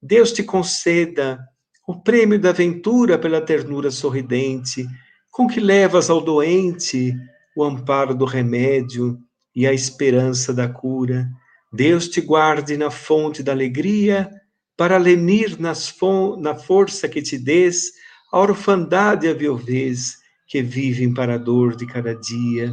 [0.00, 1.40] Deus te conceda
[1.86, 4.86] o prêmio da ventura pela ternura sorridente,
[5.30, 7.12] com que levas ao doente
[7.56, 9.18] o amparo do remédio
[9.54, 11.28] e a esperança da cura.
[11.72, 14.30] Deus te guarde na fonte da alegria,
[14.76, 17.92] para lenir na força que te des
[18.32, 20.16] a orfandade e a viuvez
[20.48, 22.72] que vivem para a dor de cada dia.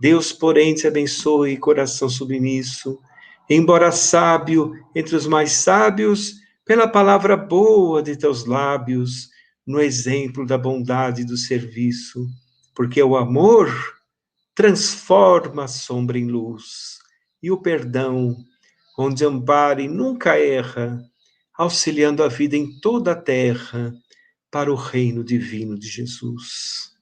[0.00, 2.98] Deus, porém, te abençoe, coração submisso,
[3.50, 9.28] embora sábio entre os mais sábios, pela palavra boa de teus lábios,
[9.66, 12.26] no exemplo da bondade do serviço,
[12.74, 13.72] porque o amor
[14.54, 16.98] transforma a sombra em luz
[17.42, 18.36] e o perdão,
[18.98, 21.02] onde ampara e nunca erra,
[21.54, 23.92] auxiliando a vida em toda a terra
[24.50, 26.92] para o reino divino de Jesus.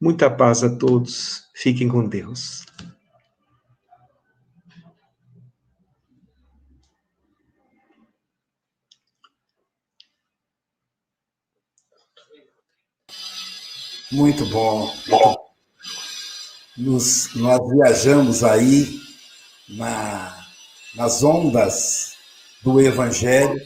[0.00, 2.64] Muita paz a todos, fiquem com Deus.
[14.10, 15.51] Muito bom.
[16.76, 18.98] Nos, nós viajamos aí
[19.68, 20.46] na,
[20.94, 22.14] nas ondas
[22.62, 23.60] do Evangelho,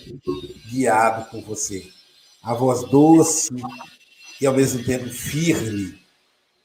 [0.68, 1.88] guiado por você.
[2.42, 3.50] A voz doce
[4.40, 6.00] e, ao mesmo tempo, firme,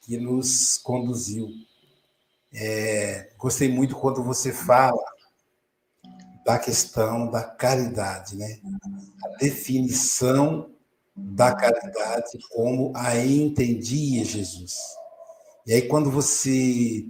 [0.02, 1.50] que nos conduziu.
[2.54, 5.04] É, gostei muito quando você fala
[6.44, 8.60] da questão da caridade, né?
[9.24, 10.72] A definição
[11.16, 14.74] da caridade como a entendia Jesus.
[15.66, 17.06] E aí, quando você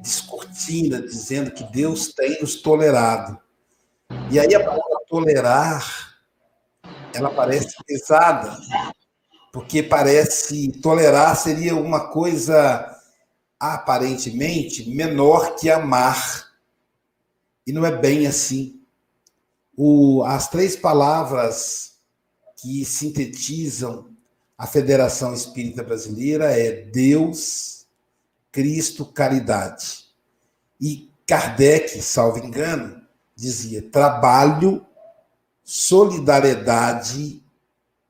[0.00, 3.38] descortina dizendo que Deus tem nos tolerado,
[4.30, 6.16] e aí a palavra tolerar,
[7.14, 8.56] ela parece pesada,
[9.52, 12.88] porque parece tolerar seria uma coisa
[13.58, 16.50] aparentemente menor que amar.
[17.66, 18.80] E não é bem assim.
[19.76, 21.92] O, as três palavras
[22.60, 24.11] que sintetizam
[24.62, 27.84] a Federação Espírita Brasileira é Deus,
[28.52, 30.04] Cristo, caridade.
[30.80, 33.02] E Kardec, salvo engano,
[33.34, 34.86] dizia trabalho,
[35.64, 37.42] solidariedade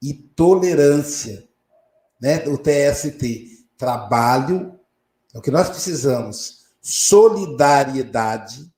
[0.02, 1.48] e tolerância.
[2.20, 2.46] Né?
[2.46, 3.64] O TST.
[3.78, 4.78] Trabalho,
[5.32, 6.66] é o que nós precisamos.
[6.82, 8.70] Solidariedade.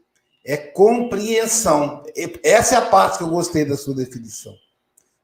[0.45, 2.03] é compreensão.
[2.43, 4.53] Essa é a parte que eu gostei da sua definição.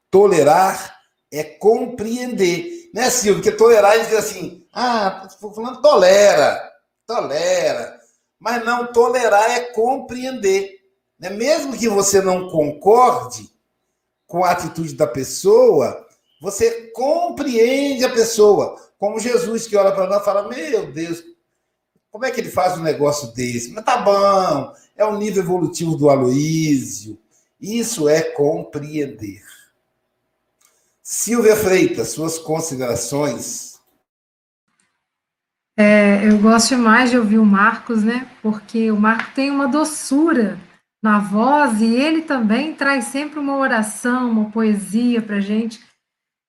[0.10, 1.00] Tolerar
[1.32, 2.90] é compreender.
[2.94, 3.44] Né, Silvio?
[3.44, 6.72] Porque tolerar, a gente diz assim, ah, falando tolera,
[7.06, 8.00] tolera.
[8.40, 10.85] Mas não tolerar é compreender.
[11.26, 11.30] Né?
[11.30, 13.50] Mesmo que você não concorde
[14.28, 16.06] com a atitude da pessoa,
[16.42, 18.76] você compreende a pessoa.
[18.98, 21.24] Como Jesus que olha para nós e fala: Meu Deus,
[22.12, 23.72] como é que ele faz um negócio desse?
[23.72, 27.18] Mas tá bom, é o nível evolutivo do Aloísio.
[27.60, 29.42] Isso é compreender.
[31.02, 33.76] Silvia Freitas, suas considerações
[35.78, 38.30] é, eu gosto mais de ouvir o Marcos, né?
[38.42, 40.58] Porque o Marcos tem uma doçura
[41.06, 45.80] na voz e ele também traz sempre uma oração, uma poesia para gente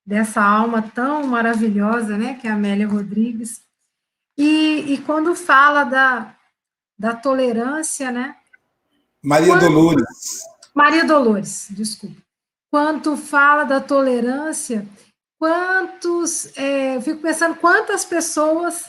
[0.04, 2.38] dessa alma tão maravilhosa, né?
[2.40, 3.60] Que é a Amélia Rodrigues.
[4.34, 6.34] E, e quando fala da,
[6.98, 8.34] da tolerância, né?
[9.22, 10.40] Maria quando, Dolores.
[10.74, 12.16] Maria Dolores, desculpa.
[12.70, 14.88] Quanto fala da tolerância,
[15.38, 16.56] quantos.
[16.56, 18.86] É, eu fico pensando quantas pessoas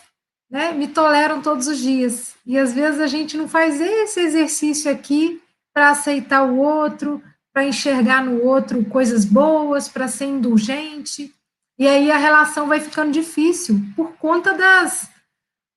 [0.49, 2.35] né, me toleram todos os dias.
[2.45, 5.41] E às vezes a gente não faz esse exercício aqui
[5.77, 7.21] para aceitar o outro,
[7.53, 11.31] para enxergar no outro coisas boas, para ser indulgente.
[11.77, 15.07] E aí a relação vai ficando difícil por conta das,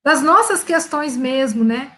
[0.03, 1.91] das nossas questões mesmo, né?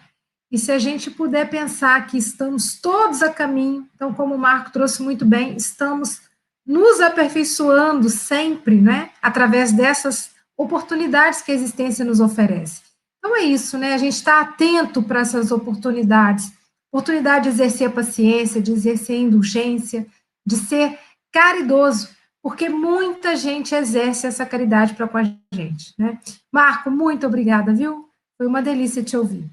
[0.52, 4.70] E se a gente puder pensar que estamos todos a caminho, então, como o Marco
[4.70, 6.20] trouxe muito bem, estamos
[6.66, 9.12] nos aperfeiçoando sempre, né?
[9.22, 12.82] Através dessas oportunidades que a existência nos oferece.
[13.18, 13.94] Então é isso, né?
[13.94, 16.52] A gente está atento para essas oportunidades,
[16.94, 20.06] oportunidade de exercer a paciência, de exercer a indulgência,
[20.46, 20.96] de ser
[21.32, 22.08] caridoso,
[22.40, 26.20] porque muita gente exerce essa caridade para com a gente, né?
[26.52, 28.08] Marco, muito obrigada, viu?
[28.38, 29.50] Foi uma delícia te ouvir.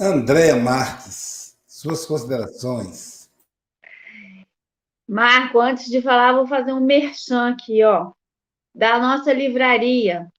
[0.00, 3.30] Andréa Marques, suas considerações.
[5.06, 8.12] Marco, antes de falar, vou fazer um merchan aqui, ó
[8.74, 10.32] da nossa livraria.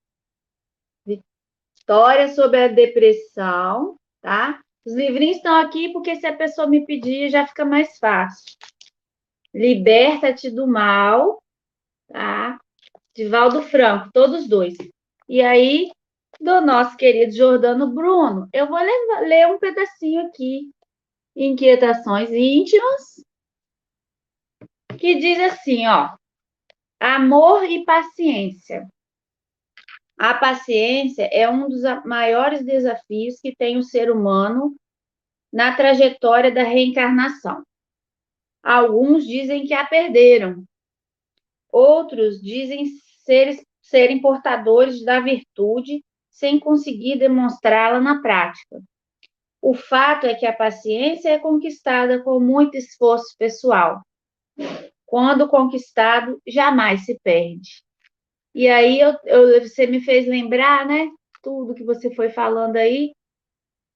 [1.78, 4.63] História sobre a depressão, tá?
[4.86, 8.58] Os livrinhos estão aqui porque se a pessoa me pedir já fica mais fácil.
[9.54, 11.42] Liberta-te do mal,
[12.08, 12.60] tá?
[13.16, 14.76] De Valdo Franco, todos dois.
[15.30, 15.92] E aí,
[16.40, 20.70] do nosso querido Jordano Bruno, eu vou levar, ler um pedacinho aqui,
[21.36, 23.24] Inquietações íntimas,
[25.00, 26.16] que diz assim, ó.
[27.00, 28.88] Amor e paciência.
[30.18, 34.76] A paciência é um dos maiores desafios que tem o ser humano
[35.52, 37.64] na trajetória da reencarnação.
[38.62, 40.64] Alguns dizem que a perderam,
[41.72, 42.86] outros dizem
[43.26, 48.82] ser serem portadores da virtude sem conseguir demonstrá-la na prática.
[49.62, 54.02] O fato é que a paciência é conquistada com muito esforço pessoal.
[55.06, 57.83] Quando conquistado, jamais se perde.
[58.54, 61.10] E aí eu, eu, você me fez lembrar, né?
[61.42, 63.12] Tudo que você foi falando aí,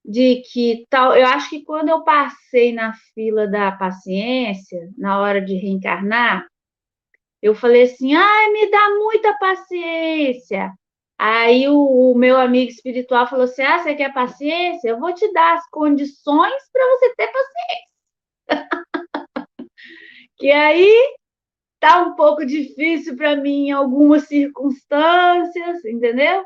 [0.04, 1.14] de que tal.
[1.14, 6.46] Eu acho que quando eu passei na fila da paciência, na hora de reencarnar,
[7.42, 10.72] eu falei assim: ai, me dá muita paciência.
[11.18, 14.88] Aí o, o, meu amigo espiritual falou assim: ah, você quer paciência?
[14.88, 17.88] Eu vou te dar as condições para você ter paciência.
[20.38, 21.16] que aí
[21.80, 26.44] tá um pouco difícil para mim em algumas circunstâncias, entendeu?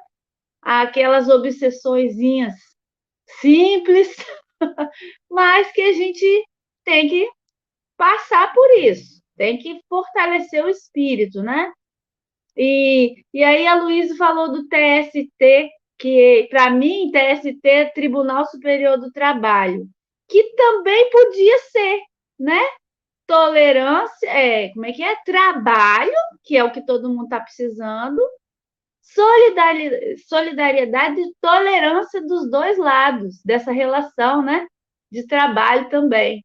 [0.61, 2.55] Aquelas obsessõezinhas
[3.41, 4.14] simples,
[5.30, 6.45] mas que a gente
[6.85, 7.28] tem que
[7.97, 11.72] passar por isso, tem que fortalecer o espírito, né?
[12.57, 18.99] E, e aí a Luísa falou do TST, que para mim, TST é Tribunal Superior
[18.99, 19.89] do Trabalho,
[20.28, 22.01] que também podia ser,
[22.39, 22.61] né?
[23.33, 25.16] Tolerância, é, como é que é?
[25.24, 26.12] Trabalho,
[26.45, 28.20] que é o que todo mundo está precisando,
[30.28, 34.66] solidariedade e tolerância dos dois lados dessa relação, né?
[35.11, 36.45] De trabalho também.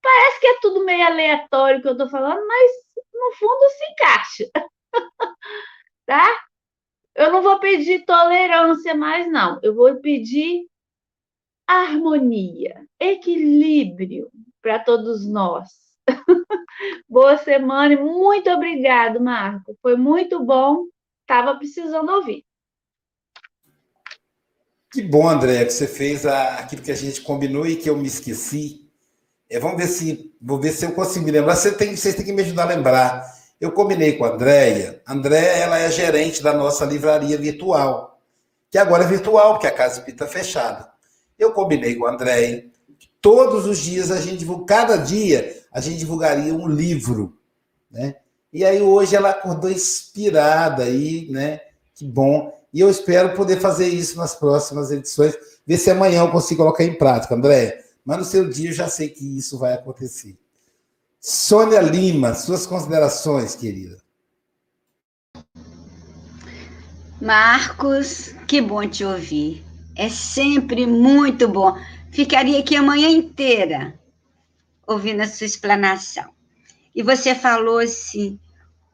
[0.00, 2.70] Parece que é tudo meio aleatório que eu estou falando, mas
[3.12, 4.50] no fundo se encaixa.
[6.06, 6.24] tá?
[7.16, 9.58] Eu não vou pedir tolerância mais, não.
[9.60, 10.68] Eu vou pedir
[11.66, 14.30] harmonia, equilíbrio
[14.62, 15.81] para todos nós.
[17.08, 19.76] Boa semana e muito obrigado, Marco.
[19.80, 20.86] Foi muito bom
[21.32, 22.44] estava precisando ouvir.
[24.92, 28.06] Que bom, André, que você fez aquilo que a gente combinou e que eu me
[28.06, 28.90] esqueci.
[29.48, 31.56] É, vamos ver se vou ver se eu consigo me lembrar.
[31.56, 33.24] Você tem, vocês têm que me ajudar a lembrar.
[33.58, 35.00] Eu combinei com a Andréia.
[35.08, 38.20] Andréia ela é gerente da nossa livraria virtual,
[38.70, 40.90] que agora é virtual, porque a Casa está fechada.
[41.38, 42.70] Eu combinei com a Andréia.
[43.20, 47.38] Todos os dias a gente cada dia a gente divulgaria um livro,
[47.90, 48.16] né?
[48.52, 51.60] E aí hoje ela acordou inspirada aí, né?
[51.94, 52.60] Que bom.
[52.72, 55.34] E eu espero poder fazer isso nas próximas edições.
[55.66, 57.82] Ver se amanhã eu consigo colocar em prática, André.
[58.04, 60.36] Mas no seu dia eu já sei que isso vai acontecer.
[61.18, 63.96] Sônia Lima, suas considerações, querida.
[67.20, 69.64] Marcos, que bom te ouvir.
[69.96, 71.74] É sempre muito bom.
[72.10, 74.01] Ficaria aqui a manhã inteira
[74.86, 76.32] ouvindo a sua explanação.
[76.94, 78.38] E você falou assim,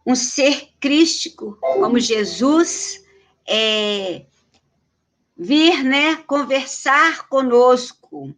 [0.07, 3.05] um ser crístico como Jesus
[3.47, 4.25] é,
[5.37, 8.35] vir, né, conversar conosco,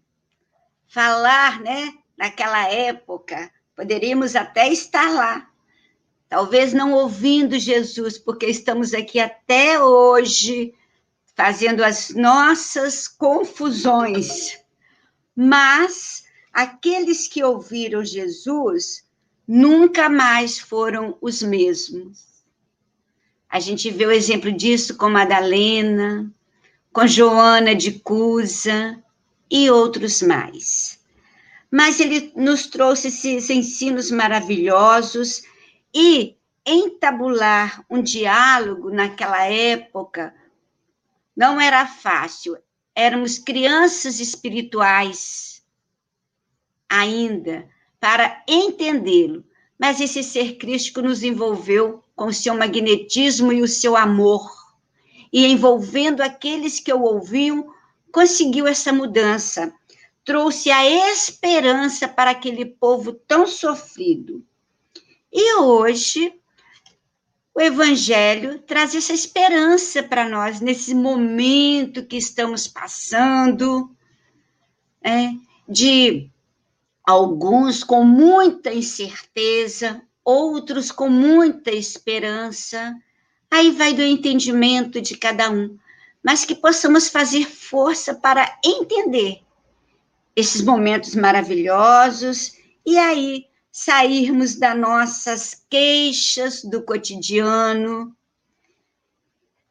[0.87, 5.49] falar, né, naquela época, poderíamos até estar lá,
[6.29, 10.75] talvez não ouvindo Jesus, porque estamos aqui até hoje
[11.35, 14.59] fazendo as nossas confusões,
[15.35, 19.05] mas aqueles que ouviram Jesus
[19.47, 22.45] nunca mais foram os mesmos.
[23.49, 26.33] A gente vê o exemplo disso com Madalena,
[26.93, 29.03] com Joana de Cusa
[29.51, 31.01] e outros mais.
[31.71, 35.43] Mas ele nos trouxe esses ensinos maravilhosos
[35.95, 40.35] e entabular um diálogo naquela época
[41.37, 42.57] não era fácil.
[42.95, 45.50] Éramos crianças espirituais
[46.91, 47.69] ainda
[48.01, 49.45] para entendê-lo.
[49.79, 54.51] Mas esse ser crístico nos envolveu com o seu magnetismo e o seu amor.
[55.33, 57.73] E envolvendo aqueles que o ouviam,
[58.13, 59.73] conseguiu essa mudança.
[60.25, 64.45] Trouxe a esperança para aquele povo tão sofrido.
[65.33, 66.35] E hoje,
[67.55, 73.95] o Evangelho traz essa esperança para nós, nesse momento que estamos passando,
[75.03, 75.31] é,
[75.69, 76.31] de
[77.11, 82.95] alguns com muita incerteza, outros com muita esperança.
[83.51, 85.77] Aí vai do entendimento de cada um,
[86.23, 89.43] mas que possamos fazer força para entender
[90.37, 92.53] esses momentos maravilhosos
[92.87, 98.17] e aí sairmos das nossas queixas do cotidiano,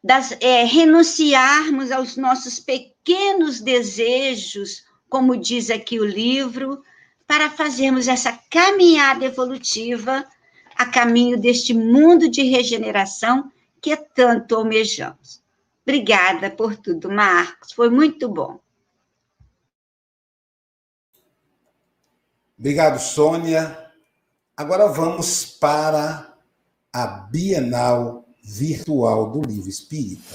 [0.04, 6.82] das, é, renunciarmos aos nossos pequenos desejos, como diz aqui o livro,
[7.30, 10.26] para fazermos essa caminhada evolutiva
[10.74, 15.40] a caminho deste mundo de regeneração que tanto almejamos.
[15.86, 17.70] Obrigada por tudo, Marcos.
[17.70, 18.58] Foi muito bom.
[22.58, 23.78] Obrigado, Sônia.
[24.56, 26.34] Agora vamos para
[26.92, 30.34] a Bienal virtual do livro espírita.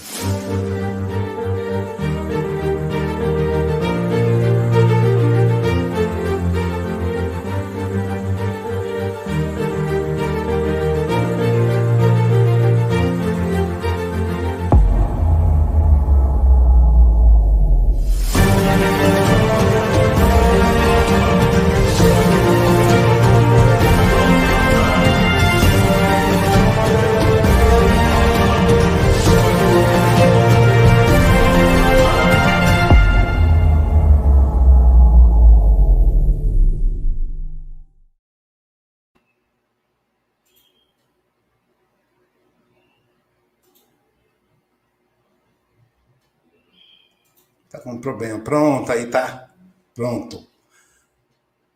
[47.86, 48.40] Com problema.
[48.40, 49.48] Pronto, aí tá.
[49.94, 50.48] Pronto.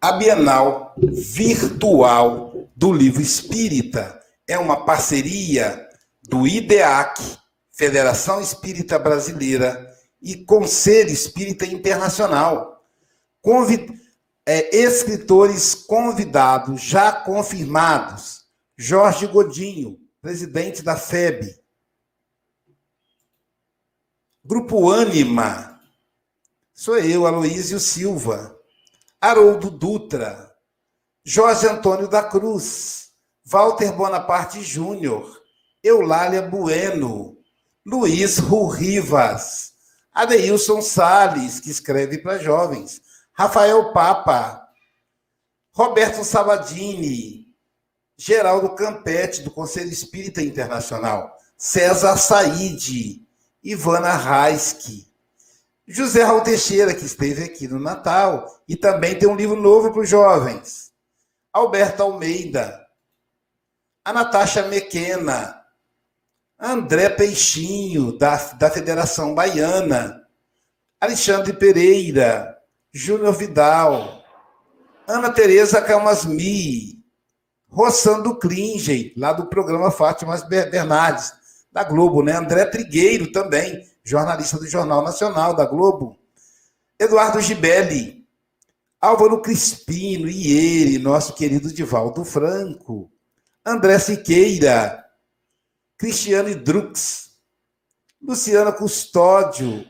[0.02, 5.88] A Bienal Virtual do Livro Espírita é uma parceria
[6.24, 7.38] do IDEAC,
[7.72, 9.88] Federação Espírita Brasileira,
[10.20, 12.84] e Conselho Espírita Internacional.
[13.40, 14.00] Convid...
[14.46, 18.46] É, escritores convidados já confirmados:
[18.76, 21.56] Jorge Godinho, presidente da FEB.
[24.44, 25.79] Grupo Ânima,
[26.80, 28.58] sou eu, Aloísio Silva.
[29.20, 30.56] Haroldo Dutra,
[31.26, 33.10] Jorge Antônio da Cruz,
[33.44, 35.42] Walter Bonaparte Júnior,
[35.84, 37.38] Eulália Bueno,
[37.86, 39.74] Luiz Rivas,
[40.14, 43.02] Adeilson Sales, que escreve para jovens,
[43.34, 44.66] Rafael Papa,
[45.74, 47.54] Roberto Sabadini,
[48.18, 53.22] Geraldo Campete, do Conselho Espírita Internacional, César Said,
[53.62, 55.09] Ivana Raiski,
[55.92, 60.02] José Raul Teixeira, que esteve aqui no Natal, e também tem um livro novo para
[60.04, 60.92] os jovens.
[61.52, 62.80] Alberto Almeida,
[64.06, 65.60] a Natasha Mequena,
[66.60, 70.28] André Peixinho, da, da Federação Baiana,
[71.02, 72.56] Alexandre Pereira,
[72.94, 74.24] Júnior Vidal,
[75.08, 77.04] Ana Tereza Calmasmi,
[77.68, 81.34] Roçando Klinge, lá do programa Fátimas Bernardes,
[81.72, 82.34] da Globo, né?
[82.34, 86.18] André Trigueiro também, jornalista do Jornal Nacional da Globo.
[86.98, 88.28] Eduardo Gibelli,
[89.00, 93.10] Álvaro Crispino e ele, nosso querido Divaldo Franco.
[93.64, 95.06] André Siqueira,
[95.98, 97.30] Cristiane Drux,
[98.22, 99.86] Luciana Custódio,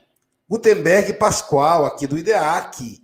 [0.48, 3.02] Gutenberg Pascoal, aqui do IDEAC.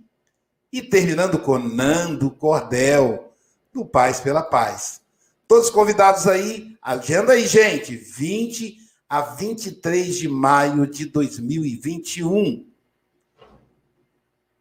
[0.70, 3.34] E terminando com Nando Cordel,
[3.72, 5.00] do Paz pela Paz.
[5.48, 12.66] Todos convidados aí, agenda aí, gente, 20 a 23 de maio de 2021.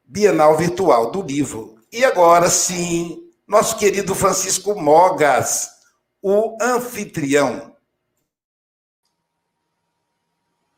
[0.05, 1.79] Bienal Virtual do Livro.
[1.91, 5.69] E agora sim, nosso querido Francisco Mogas,
[6.21, 7.75] o anfitrião.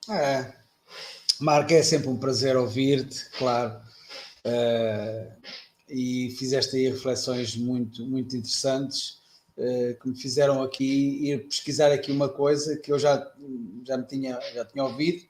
[0.09, 0.53] É,
[1.39, 3.81] Marco, é sempre um prazer ouvir-te, claro.
[4.45, 5.29] Uh,
[5.89, 9.17] e fizeste aí reflexões muito, muito interessantes
[9.99, 13.31] que me fizeram aqui ir pesquisar aqui uma coisa que eu já,
[13.83, 15.23] já me tinha, já tinha ouvido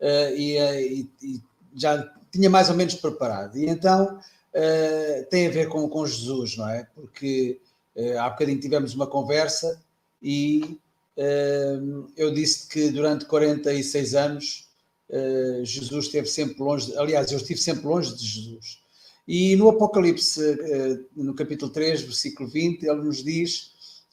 [0.00, 1.42] uh, e, e, e,
[1.74, 3.58] já tinha mais ou menos preparado.
[3.58, 4.18] E então
[5.28, 6.86] tem a ver com, com Jesus, não é?
[6.94, 7.60] Porque
[8.18, 9.78] há bocadinho tivemos uma conversa
[10.22, 10.78] e
[12.16, 14.70] eu disse que durante 46 anos
[15.62, 18.80] Jesus esteve sempre longe, aliás, eu estive sempre longe de Jesus.
[19.26, 23.72] E no Apocalipse, uh, no capítulo 3, versículo 20, ele nos diz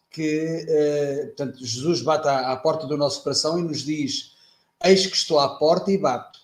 [0.09, 4.33] que, uh, portanto, Jesus bate à, porta do nosso coração e nos diz:
[4.83, 6.39] Eis que estou à porta e bato.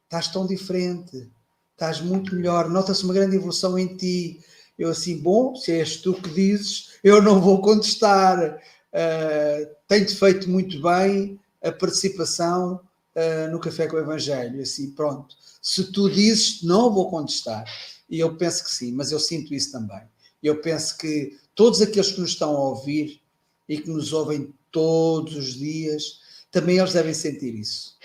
[0.04, 1.30] estás tão diferente,
[1.74, 4.42] estás muito melhor, nota-se uma grande evolução em ti.
[4.78, 8.62] Eu assim, bom, se és tu que dizes, eu não vou contestar.
[8.94, 12.82] Uh, Tenho-te feito muito bem a participação
[13.16, 14.62] uh, no Café com o Evangelho.
[14.62, 15.36] Assim, pronto.
[15.62, 17.66] Se tu dizes, não vou contestar.
[18.10, 20.02] E eu penso que sim, mas eu sinto isso também.
[20.42, 23.20] Eu penso que todos aqueles que nos estão a ouvir
[23.68, 26.20] e que nos ouvem todos os dias,
[26.51, 27.95] também eles devem sentir isso.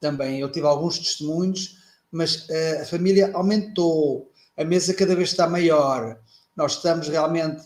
[0.00, 1.78] Também eu tive alguns testemunhos,
[2.10, 6.18] mas uh, a família aumentou, a mesa cada vez está maior.
[6.54, 7.64] Nós estamos realmente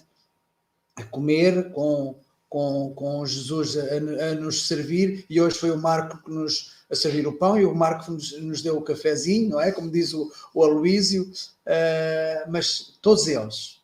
[0.97, 2.17] a comer com,
[2.49, 3.83] com, com Jesus a,
[4.31, 7.65] a, nos servir, e hoje foi o Marco que nos a servir o pão e
[7.65, 9.71] o Marco nos, nos deu o cafezinho, não é?
[9.71, 13.80] Como diz o, o Aloísio, uh, mas todos eles,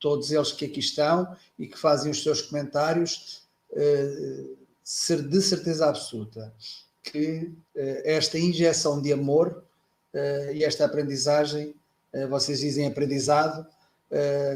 [0.00, 3.42] todos eles que aqui estão e que fazem os seus comentários,
[4.82, 6.52] ser de certeza absoluta
[7.02, 9.64] que uh, esta injeção de amor
[10.52, 11.74] e esta aprendizagem,
[12.30, 13.66] vocês dizem aprendizado,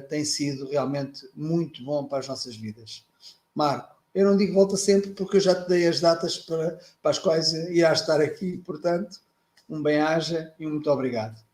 [0.08, 3.04] tem sido realmente muito bom para as nossas vidas.
[3.52, 7.10] Marco, eu não digo volta sempre porque eu já te dei as datas para, para
[7.10, 9.20] as quais irá estar aqui, portanto,
[9.68, 11.47] um bem-aja e um muito obrigado.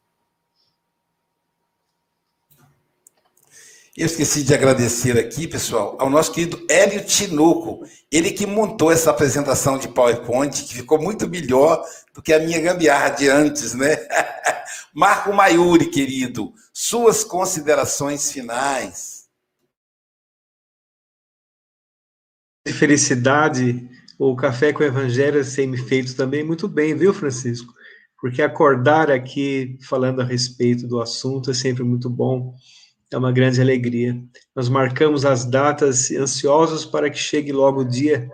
[3.96, 9.10] Eu esqueci de agradecer aqui, pessoal, ao nosso querido Hélio Tinoco, ele que montou essa
[9.10, 13.96] apresentação de PowerPoint, que ficou muito melhor do que a minha gambiarra de antes, né?
[14.92, 19.24] Marco Maiuri, querido, suas considerações finais.
[22.66, 23.86] de felicidade,
[24.18, 27.74] o café com o evangelho tem me feito também muito bem, viu, Francisco?
[28.18, 32.54] Porque acordar aqui falando a respeito do assunto é sempre muito bom,
[33.14, 34.20] é uma grande alegria.
[34.54, 38.28] Nós marcamos as datas ansiosos para que chegue logo o dia,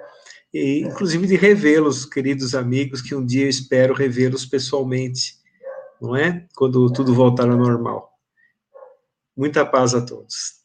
[0.53, 5.39] e inclusive de revê-los, queridos amigos, que um dia eu espero revê-los pessoalmente,
[6.01, 6.47] não é?
[6.57, 8.11] Quando tudo voltar ao normal.
[9.37, 10.59] Muita paz a todos.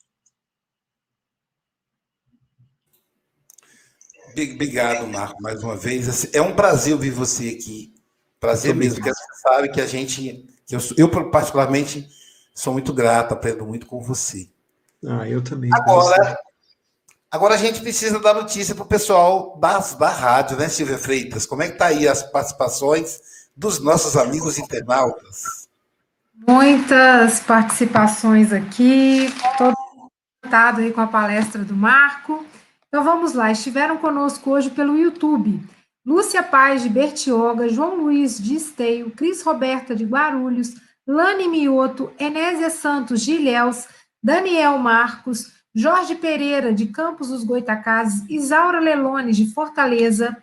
[4.32, 6.08] Obrigado, Marco, mais uma vez.
[6.10, 7.94] Assim, é um prazer ouvir você aqui.
[8.40, 12.08] Prazer mesmo, porque você sabe que a gente, que eu, eu, particularmente
[12.56, 14.50] sou muito grato, aprendo muito com você.
[15.06, 15.70] Ah, eu também.
[15.74, 16.40] Agora,
[17.30, 21.46] agora a gente precisa dar notícia para o pessoal das, da rádio, né, Silvia Freitas?
[21.46, 23.20] Como é que está aí as participações
[23.56, 25.68] dos nossos amigos internautas?
[26.48, 29.76] Muitas participações aqui, todo
[30.40, 32.46] encantado aí com a palestra do Marco.
[32.88, 35.62] Então vamos lá, estiveram conosco hoje pelo YouTube.
[36.06, 40.76] Lúcia Paz de Bertioga, João Luiz de Esteio, Cris Roberta de Guarulhos,
[41.08, 43.88] Lani Mioto, Enésia Santos de Ilhéus,
[44.22, 50.36] Daniel Marcos, Jorge Pereira de Campos dos Goitacazes, Isaura Lelones de Fortaleza,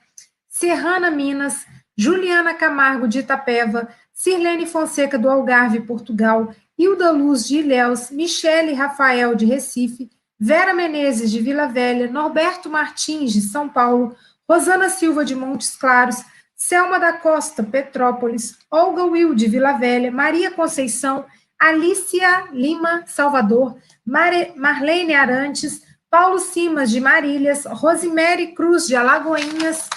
[0.48, 8.10] Serrana Minas, Juliana Camargo de Itapeva, Sirlene Fonseca do Algarve, Portugal, Hilda Luz de Ilhéus,
[8.10, 14.14] Michele Rafael de Recife, Vera Menezes, de Vila Velha, Norberto Martins, de São Paulo,
[14.48, 16.22] Rosana Silva, de Montes Claros,
[16.64, 21.26] Selma da Costa, Petrópolis, Olga Will, de Vila Velha, Maria Conceição,
[21.58, 29.88] Alicia Lima, Salvador, Mare, Marlene Arantes, Paulo Simas, de Marílias, Rosemary Cruz, de Alagoinhas,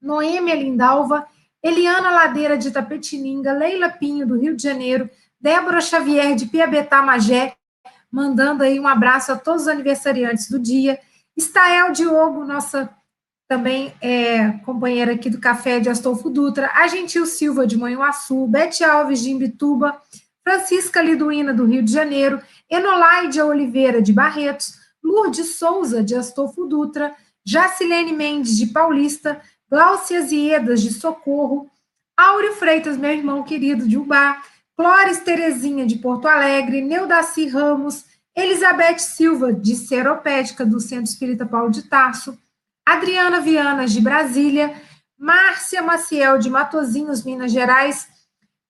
[0.00, 1.26] Noêmia Lindalva,
[1.62, 7.54] Eliana Ladeira, de Tapetininga, Leila Pinho, do Rio de Janeiro, Débora Xavier, de Piabetá, Magé,
[8.10, 10.98] mandando aí um abraço a todos os aniversariantes do dia.
[11.36, 12.88] Estael Diogo, nossa
[13.52, 18.82] também é, companheira aqui do Café de Astolfo Dutra, a Gentil Silva de Manhuaçu, Bete
[18.82, 20.00] Alves de Imbituba,
[20.42, 22.40] Francisca Liduína do Rio de Janeiro,
[22.70, 24.72] Enolaide Oliveira de Barretos,
[25.04, 29.38] Lourdes Souza de Astolfo Dutra, Jacilene Mendes de Paulista,
[29.70, 31.70] Glaucia Ziedas de Socorro,
[32.16, 34.40] Áureo Freitas, meu irmão querido de Ubá,
[34.74, 41.70] Flores Terezinha, de Porto Alegre, Neudaci Ramos, Elizabeth Silva, de Seropédica, do Centro Espírita Paulo
[41.70, 42.38] de Tarso,
[42.86, 44.74] Adriana Viana, de Brasília,
[45.18, 48.08] Márcia Maciel, de Matozinhos, Minas Gerais,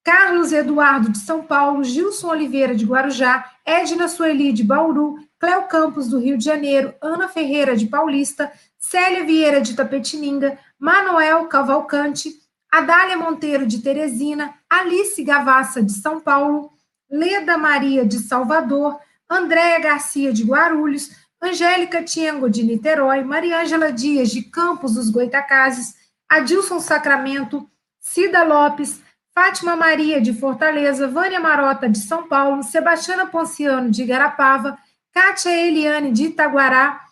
[0.05, 6.09] Carlos Eduardo de São Paulo, Gilson Oliveira de Guarujá, Edna Sueli de Bauru, Cléo Campos
[6.09, 12.31] do Rio de Janeiro, Ana Ferreira de Paulista, Célia Vieira de Tapetininga, Manuel Cavalcante,
[12.71, 16.71] Adália Monteiro de Teresina, Alice Gavassa de São Paulo,
[17.09, 18.99] Leda Maria de Salvador,
[19.31, 21.11] Andréia Garcia de Guarulhos,
[21.43, 25.97] Angélica Tiengo de Niterói, Mariângela Dias de Campos dos Goitacazes,
[26.29, 27.69] Adilson Sacramento,
[27.99, 29.03] Cida Lopes,
[29.35, 34.79] Fátima Maria de Fortaleza, Vânia Marota de São Paulo, Sebastiana Ponciano de Garapava,
[35.13, 37.07] Kátia Eliane de Itaguará,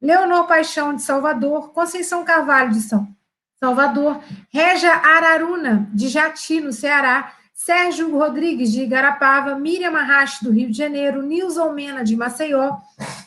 [0.00, 3.06] Leonor Paixão de Salvador, Conceição Carvalho de São
[3.60, 4.20] Salvador,
[4.52, 7.32] Regia Araruna de Jati, no Ceará,
[7.64, 12.76] Sérgio Rodrigues de Igarapava, Miriam Arrache do Rio de Janeiro, Nilson Mena de Maceió,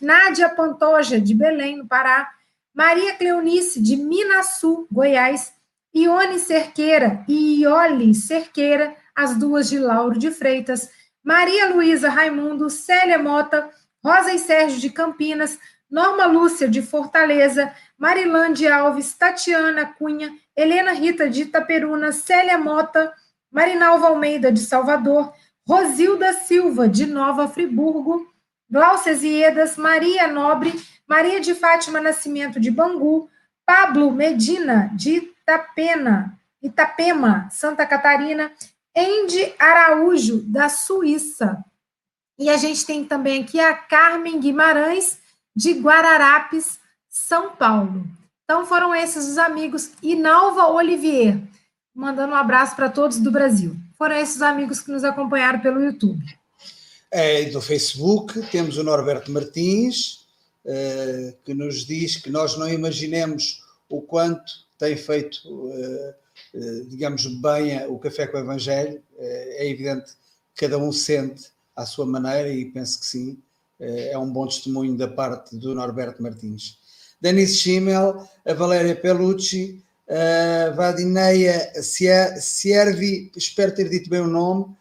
[0.02, 2.30] Nádia Pantoja de Belém, no Pará,
[2.74, 5.54] Maria Cleonice de Minasul, Goiás,
[5.96, 10.90] Ione Cerqueira e Iole Cerqueira, as duas de Lauro de Freitas,
[11.24, 13.70] Maria Luísa Raimundo, Célia Mota,
[14.04, 15.58] Rosa e Sérgio de Campinas,
[15.90, 23.14] Norma Lúcia de Fortaleza, Marilande Alves, Tatiana Cunha, Helena Rita de Itaperuna, Célia Mota,
[23.56, 25.34] Marinalva Almeida de Salvador,
[25.66, 28.28] Rosilda Silva de Nova Friburgo,
[28.70, 30.74] Glaucia Ziedas, Maria Nobre,
[31.08, 33.30] Maria de Fátima Nascimento de Bangu,
[33.66, 38.51] Pablo Medina de Itapena, Itapema, Santa Catarina,
[38.93, 41.64] Andy Araújo, da Suíça.
[42.38, 45.18] E a gente tem também aqui a Carmen Guimarães,
[45.56, 46.78] de Guararapes,
[47.08, 48.06] São Paulo.
[48.43, 49.93] Então foram esses os amigos.
[50.03, 51.41] E Nalva Olivier,
[51.96, 53.76] mandando um abraço para todos do Brasil.
[53.98, 56.22] Foram esses os amigos que nos acompanharam pelo YouTube.
[57.10, 60.26] É, do Facebook temos o Norberto Martins,
[60.66, 66.14] uh, que nos diz que nós não imaginemos o quanto tem feito, uh,
[66.54, 69.02] uh, digamos, bem o Café com o Evangelho.
[69.18, 70.12] é evidente
[70.54, 73.39] que cada um sente à sua maneira e penso que sim,
[73.80, 76.78] é um bom testemunho da parte do Norberto Martins.
[77.20, 84.76] Denise Schimmel, a Valéria Pelucci, a Vadineia Siervi, espero ter dito bem o nome,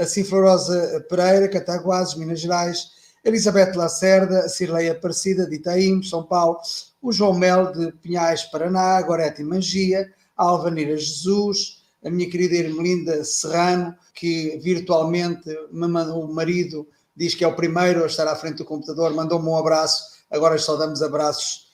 [0.00, 2.90] a Sinflorosa Pereira, Cataguases, Minas Gerais,
[3.24, 6.58] Elizabeth Lacerda, Cirleia Aparecida, de Itaim, São Paulo,
[7.00, 13.24] o João Mel, de Pinhais, Paraná, Gorete Mangia, a Alvanira Jesus, a minha querida Irmelinda
[13.24, 18.58] Serrano, que virtualmente me o marido diz que é o primeiro a estar à frente
[18.58, 20.12] do computador, mandou-me um abraço.
[20.30, 21.71] Agora só damos abraços,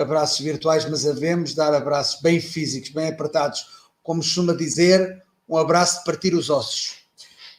[0.00, 3.66] abraços virtuais, mas devemos dar abraços bem físicos, bem apertados.
[4.02, 7.00] Como costuma dizer, um abraço de partir os ossos.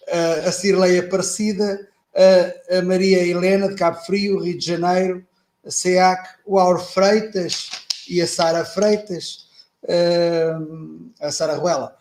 [0.08, 5.26] Uh, a Cirlei Aparecida, uh, a Maria Helena de Cabo Frio, Rio de Janeiro,
[5.66, 7.70] a SEAC, o Aur Freitas
[8.10, 9.46] e a Sara Freitas,
[9.84, 11.96] uh, a Sara Ruela,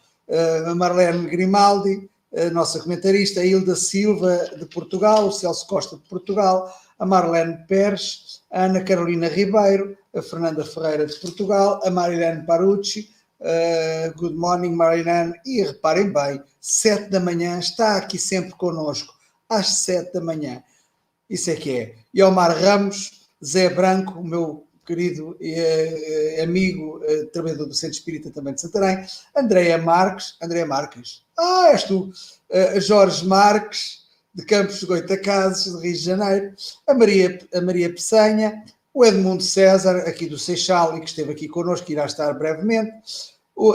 [0.66, 6.02] a Marlene Grimaldi, a nossa comentarista, a Hilda Silva de Portugal, o Celso Costa de
[6.08, 12.44] Portugal, a Marlene Pérez, a Ana Carolina Ribeiro, a Fernanda Ferreira de Portugal, a Marilene
[12.44, 19.14] Parucci, uh, good morning Marilene, e reparem bem, sete da manhã, está aqui sempre connosco,
[19.48, 20.62] às sete da manhã,
[21.28, 21.94] isso é que é.
[22.12, 28.30] E Omar Ramos, Zé Branco, o meu querido eh, amigo, eh, trabalhador do Centro Espírita
[28.30, 29.06] também de Santarém,
[29.36, 32.10] Andréa Marques, Andréa Marques, ah, és tu,
[32.50, 34.00] uh, Jorge Marques,
[34.34, 36.54] de Campos de Goitacazes, de Rio de Janeiro,
[36.86, 41.48] a Maria, a Maria Peçanha, o Edmundo César, aqui do Seixal, e que esteve aqui
[41.48, 42.92] connosco, irá estar brevemente,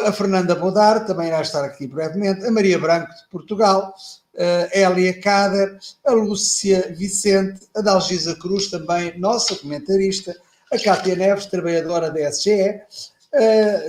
[0.06, 3.94] a Fernanda Bodar, também irá estar aqui brevemente, a Maria Branco, de Portugal,
[4.38, 10.36] a Hélia Cader, a Lúcia Vicente, a Dalgisa Cruz, também nossa comentarista,
[10.72, 12.82] a Cátia Neves, trabalhadora da SGE,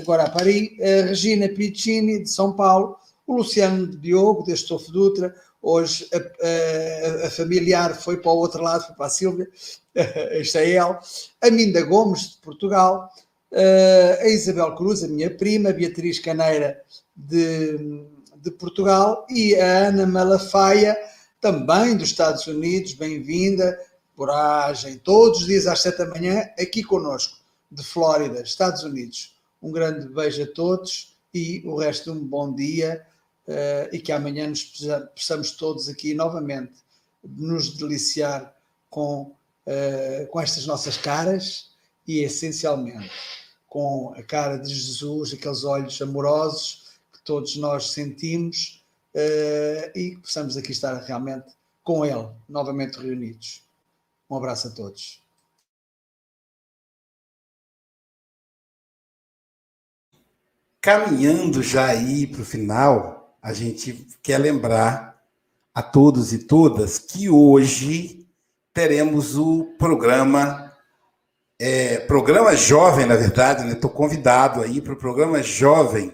[0.01, 2.97] agora a Paris, a Regina Piccini, de São Paulo,
[3.27, 8.63] o Luciano Diogo, deste Estofo Dutra, hoje a, a, a, familiar foi para o outro
[8.63, 9.49] lado, foi para a Silvia,
[10.31, 10.99] a Israel,
[11.43, 13.11] a Minda Gomes, de Portugal,
[14.21, 16.83] a Isabel Cruz, a minha prima, a Beatriz Caneira,
[17.15, 18.05] de,
[18.37, 20.97] de Portugal, e a Ana Malafaia,
[21.41, 23.79] também dos Estados Unidos, bem-vinda,
[24.17, 27.39] coragem, todos os dias às sete da manhã, aqui conosco,
[27.71, 29.37] de Flórida, Estados Unidos.
[29.63, 33.07] Um grande beijo a todos e o resto um bom dia
[33.47, 34.65] uh, e que amanhã nos
[35.15, 36.73] possamos todos aqui novamente
[37.23, 38.55] nos deliciar
[38.89, 39.35] com,
[39.67, 41.71] uh, com estas nossas caras
[42.07, 43.11] e essencialmente
[43.67, 50.17] com a cara de Jesus, aqueles olhos amorosos que todos nós sentimos uh, e que
[50.23, 51.53] possamos aqui estar realmente
[51.83, 53.63] com Ele, novamente reunidos.
[54.31, 55.23] Um abraço a todos.
[60.81, 65.21] Caminhando já aí para o final, a gente quer lembrar
[65.75, 68.26] a todos e todas que hoje
[68.77, 70.71] teremos o programa,
[71.59, 73.73] é, programa jovem, na verdade, né?
[73.73, 76.13] Estou convidado aí para o programa jovem,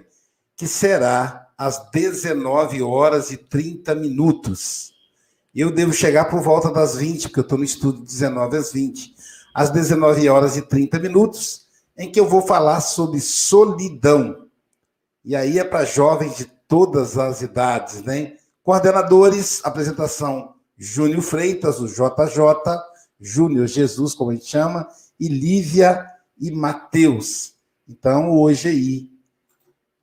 [0.57, 4.93] que será às 19 horas e 30 minutos.
[5.53, 9.13] Eu devo chegar por volta das 20, porque eu estou no estúdio 19 às 20.
[9.53, 11.67] Às 19 horas e 30 minutos,
[11.99, 14.47] em que eu vou falar sobre solidão.
[15.25, 18.35] E aí é para jovens de todas as idades, né?
[18.63, 20.51] Coordenadores, apresentação
[20.83, 22.43] Júnior Freitas, o JJ,
[23.20, 26.05] Júnior Jesus, como a gente chama, e Lívia
[26.37, 27.55] e Matheus.
[27.89, 29.09] Então, hoje aí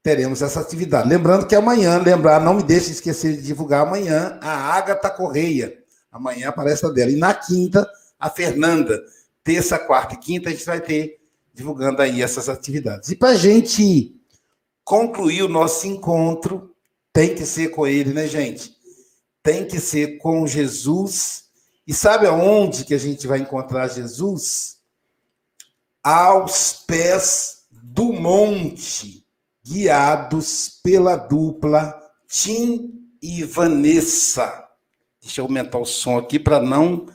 [0.02, 1.10] teremos essa atividade.
[1.10, 5.78] Lembrando que amanhã, lembrar, não me deixe esquecer de divulgar amanhã a Ágata Correia.
[6.10, 7.12] Amanhã a dela.
[7.12, 7.86] E na quinta,
[8.18, 9.04] a Fernanda.
[9.44, 11.20] Terça, quarta e quinta, a gente vai ter
[11.54, 13.10] divulgando aí essas atividades.
[13.10, 14.16] E para a gente
[14.86, 16.74] concluir o nosso encontro,
[17.12, 18.79] tem que ser com ele, né, gente?
[19.42, 21.46] Tem que ser com Jesus.
[21.88, 24.78] E sabe aonde que a gente vai encontrar Jesus?
[26.04, 29.26] Aos pés do monte,
[29.64, 34.68] guiados pela dupla Tim e Vanessa.
[35.22, 37.08] Deixa eu aumentar o som aqui para não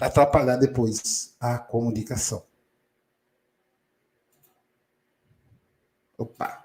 [0.00, 2.44] atrapalhar depois a comunicação.
[6.16, 6.57] Opa!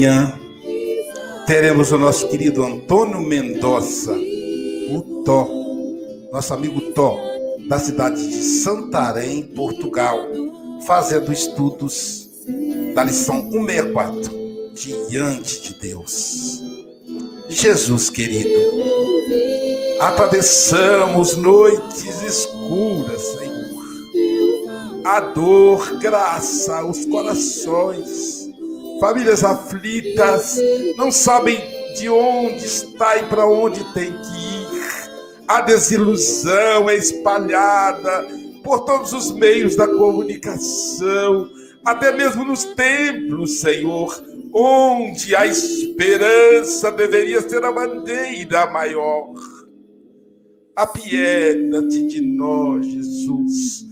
[0.00, 0.32] Amanhã
[1.46, 5.46] teremos o nosso querido Antônio Mendonça, o Tó,
[6.32, 7.20] nosso amigo Tó,
[7.68, 10.18] da cidade de Santarém, Portugal,
[10.86, 12.30] fazendo estudos
[12.94, 14.40] da lição 164,
[15.10, 16.62] Diante de Deus.
[17.50, 18.48] Jesus querido,
[20.00, 25.04] atravessamos noites escuras, Senhor.
[25.04, 28.39] A dor graça os corações,
[29.00, 30.58] famílias aflitas
[30.96, 31.58] não sabem
[31.96, 35.10] de onde está e para onde tem que ir.
[35.48, 38.28] A desilusão é espalhada
[38.62, 41.48] por todos os meios da comunicação,
[41.84, 49.32] até mesmo nos templos, Senhor onde a esperança deveria ser a bandeira maior.
[50.74, 53.84] Apieda-te de nós, Jesus.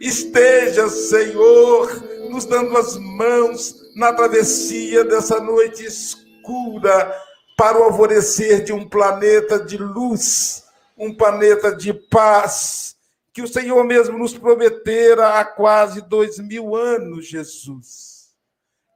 [0.00, 7.14] Esteja, Senhor, nos dando as mãos na travessia dessa noite escura
[7.54, 10.64] para o alvorecer de um planeta de luz,
[10.96, 12.96] um planeta de paz,
[13.30, 18.30] que o Senhor mesmo nos prometera há quase dois mil anos, Jesus.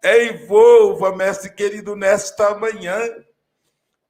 [0.03, 2.99] Envolva, mestre querido, nesta manhã,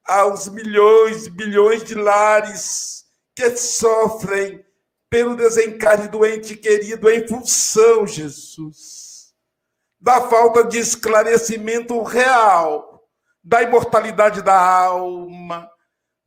[0.05, 3.03] aos milhões, bilhões de lares
[3.35, 4.65] que sofrem
[5.09, 9.04] pelo desencarne do ente querido em função, Jesus,
[10.05, 13.03] da falta de esclarecimento real
[13.43, 15.67] da imortalidade da alma,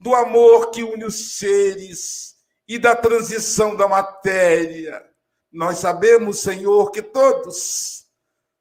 [0.00, 2.34] do amor que une os seres
[2.66, 5.00] e da transição da matéria.
[5.52, 8.04] Nós sabemos, Senhor, que todos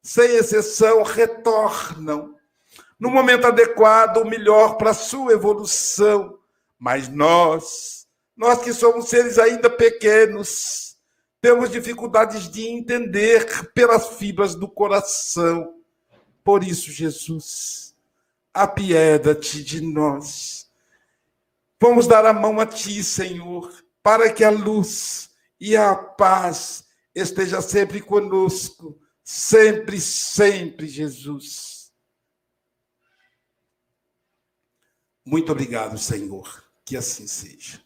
[0.03, 2.35] sem exceção, retornam
[2.99, 6.37] no momento adequado, o melhor para a sua evolução.
[6.77, 8.05] Mas nós,
[8.35, 10.86] nós que somos seres ainda pequenos,
[11.41, 15.81] temos dificuldades de entender pelas fibras do coração.
[16.43, 17.95] Por isso, Jesus,
[18.53, 20.69] apieda-te de nós.
[21.79, 23.71] Vamos dar a mão a ti, Senhor,
[24.01, 25.29] para que a luz
[25.59, 31.91] e a paz esteja sempre conosco Sempre, sempre, Jesus.
[35.25, 36.63] Muito obrigado, Senhor.
[36.85, 37.83] Que assim seja.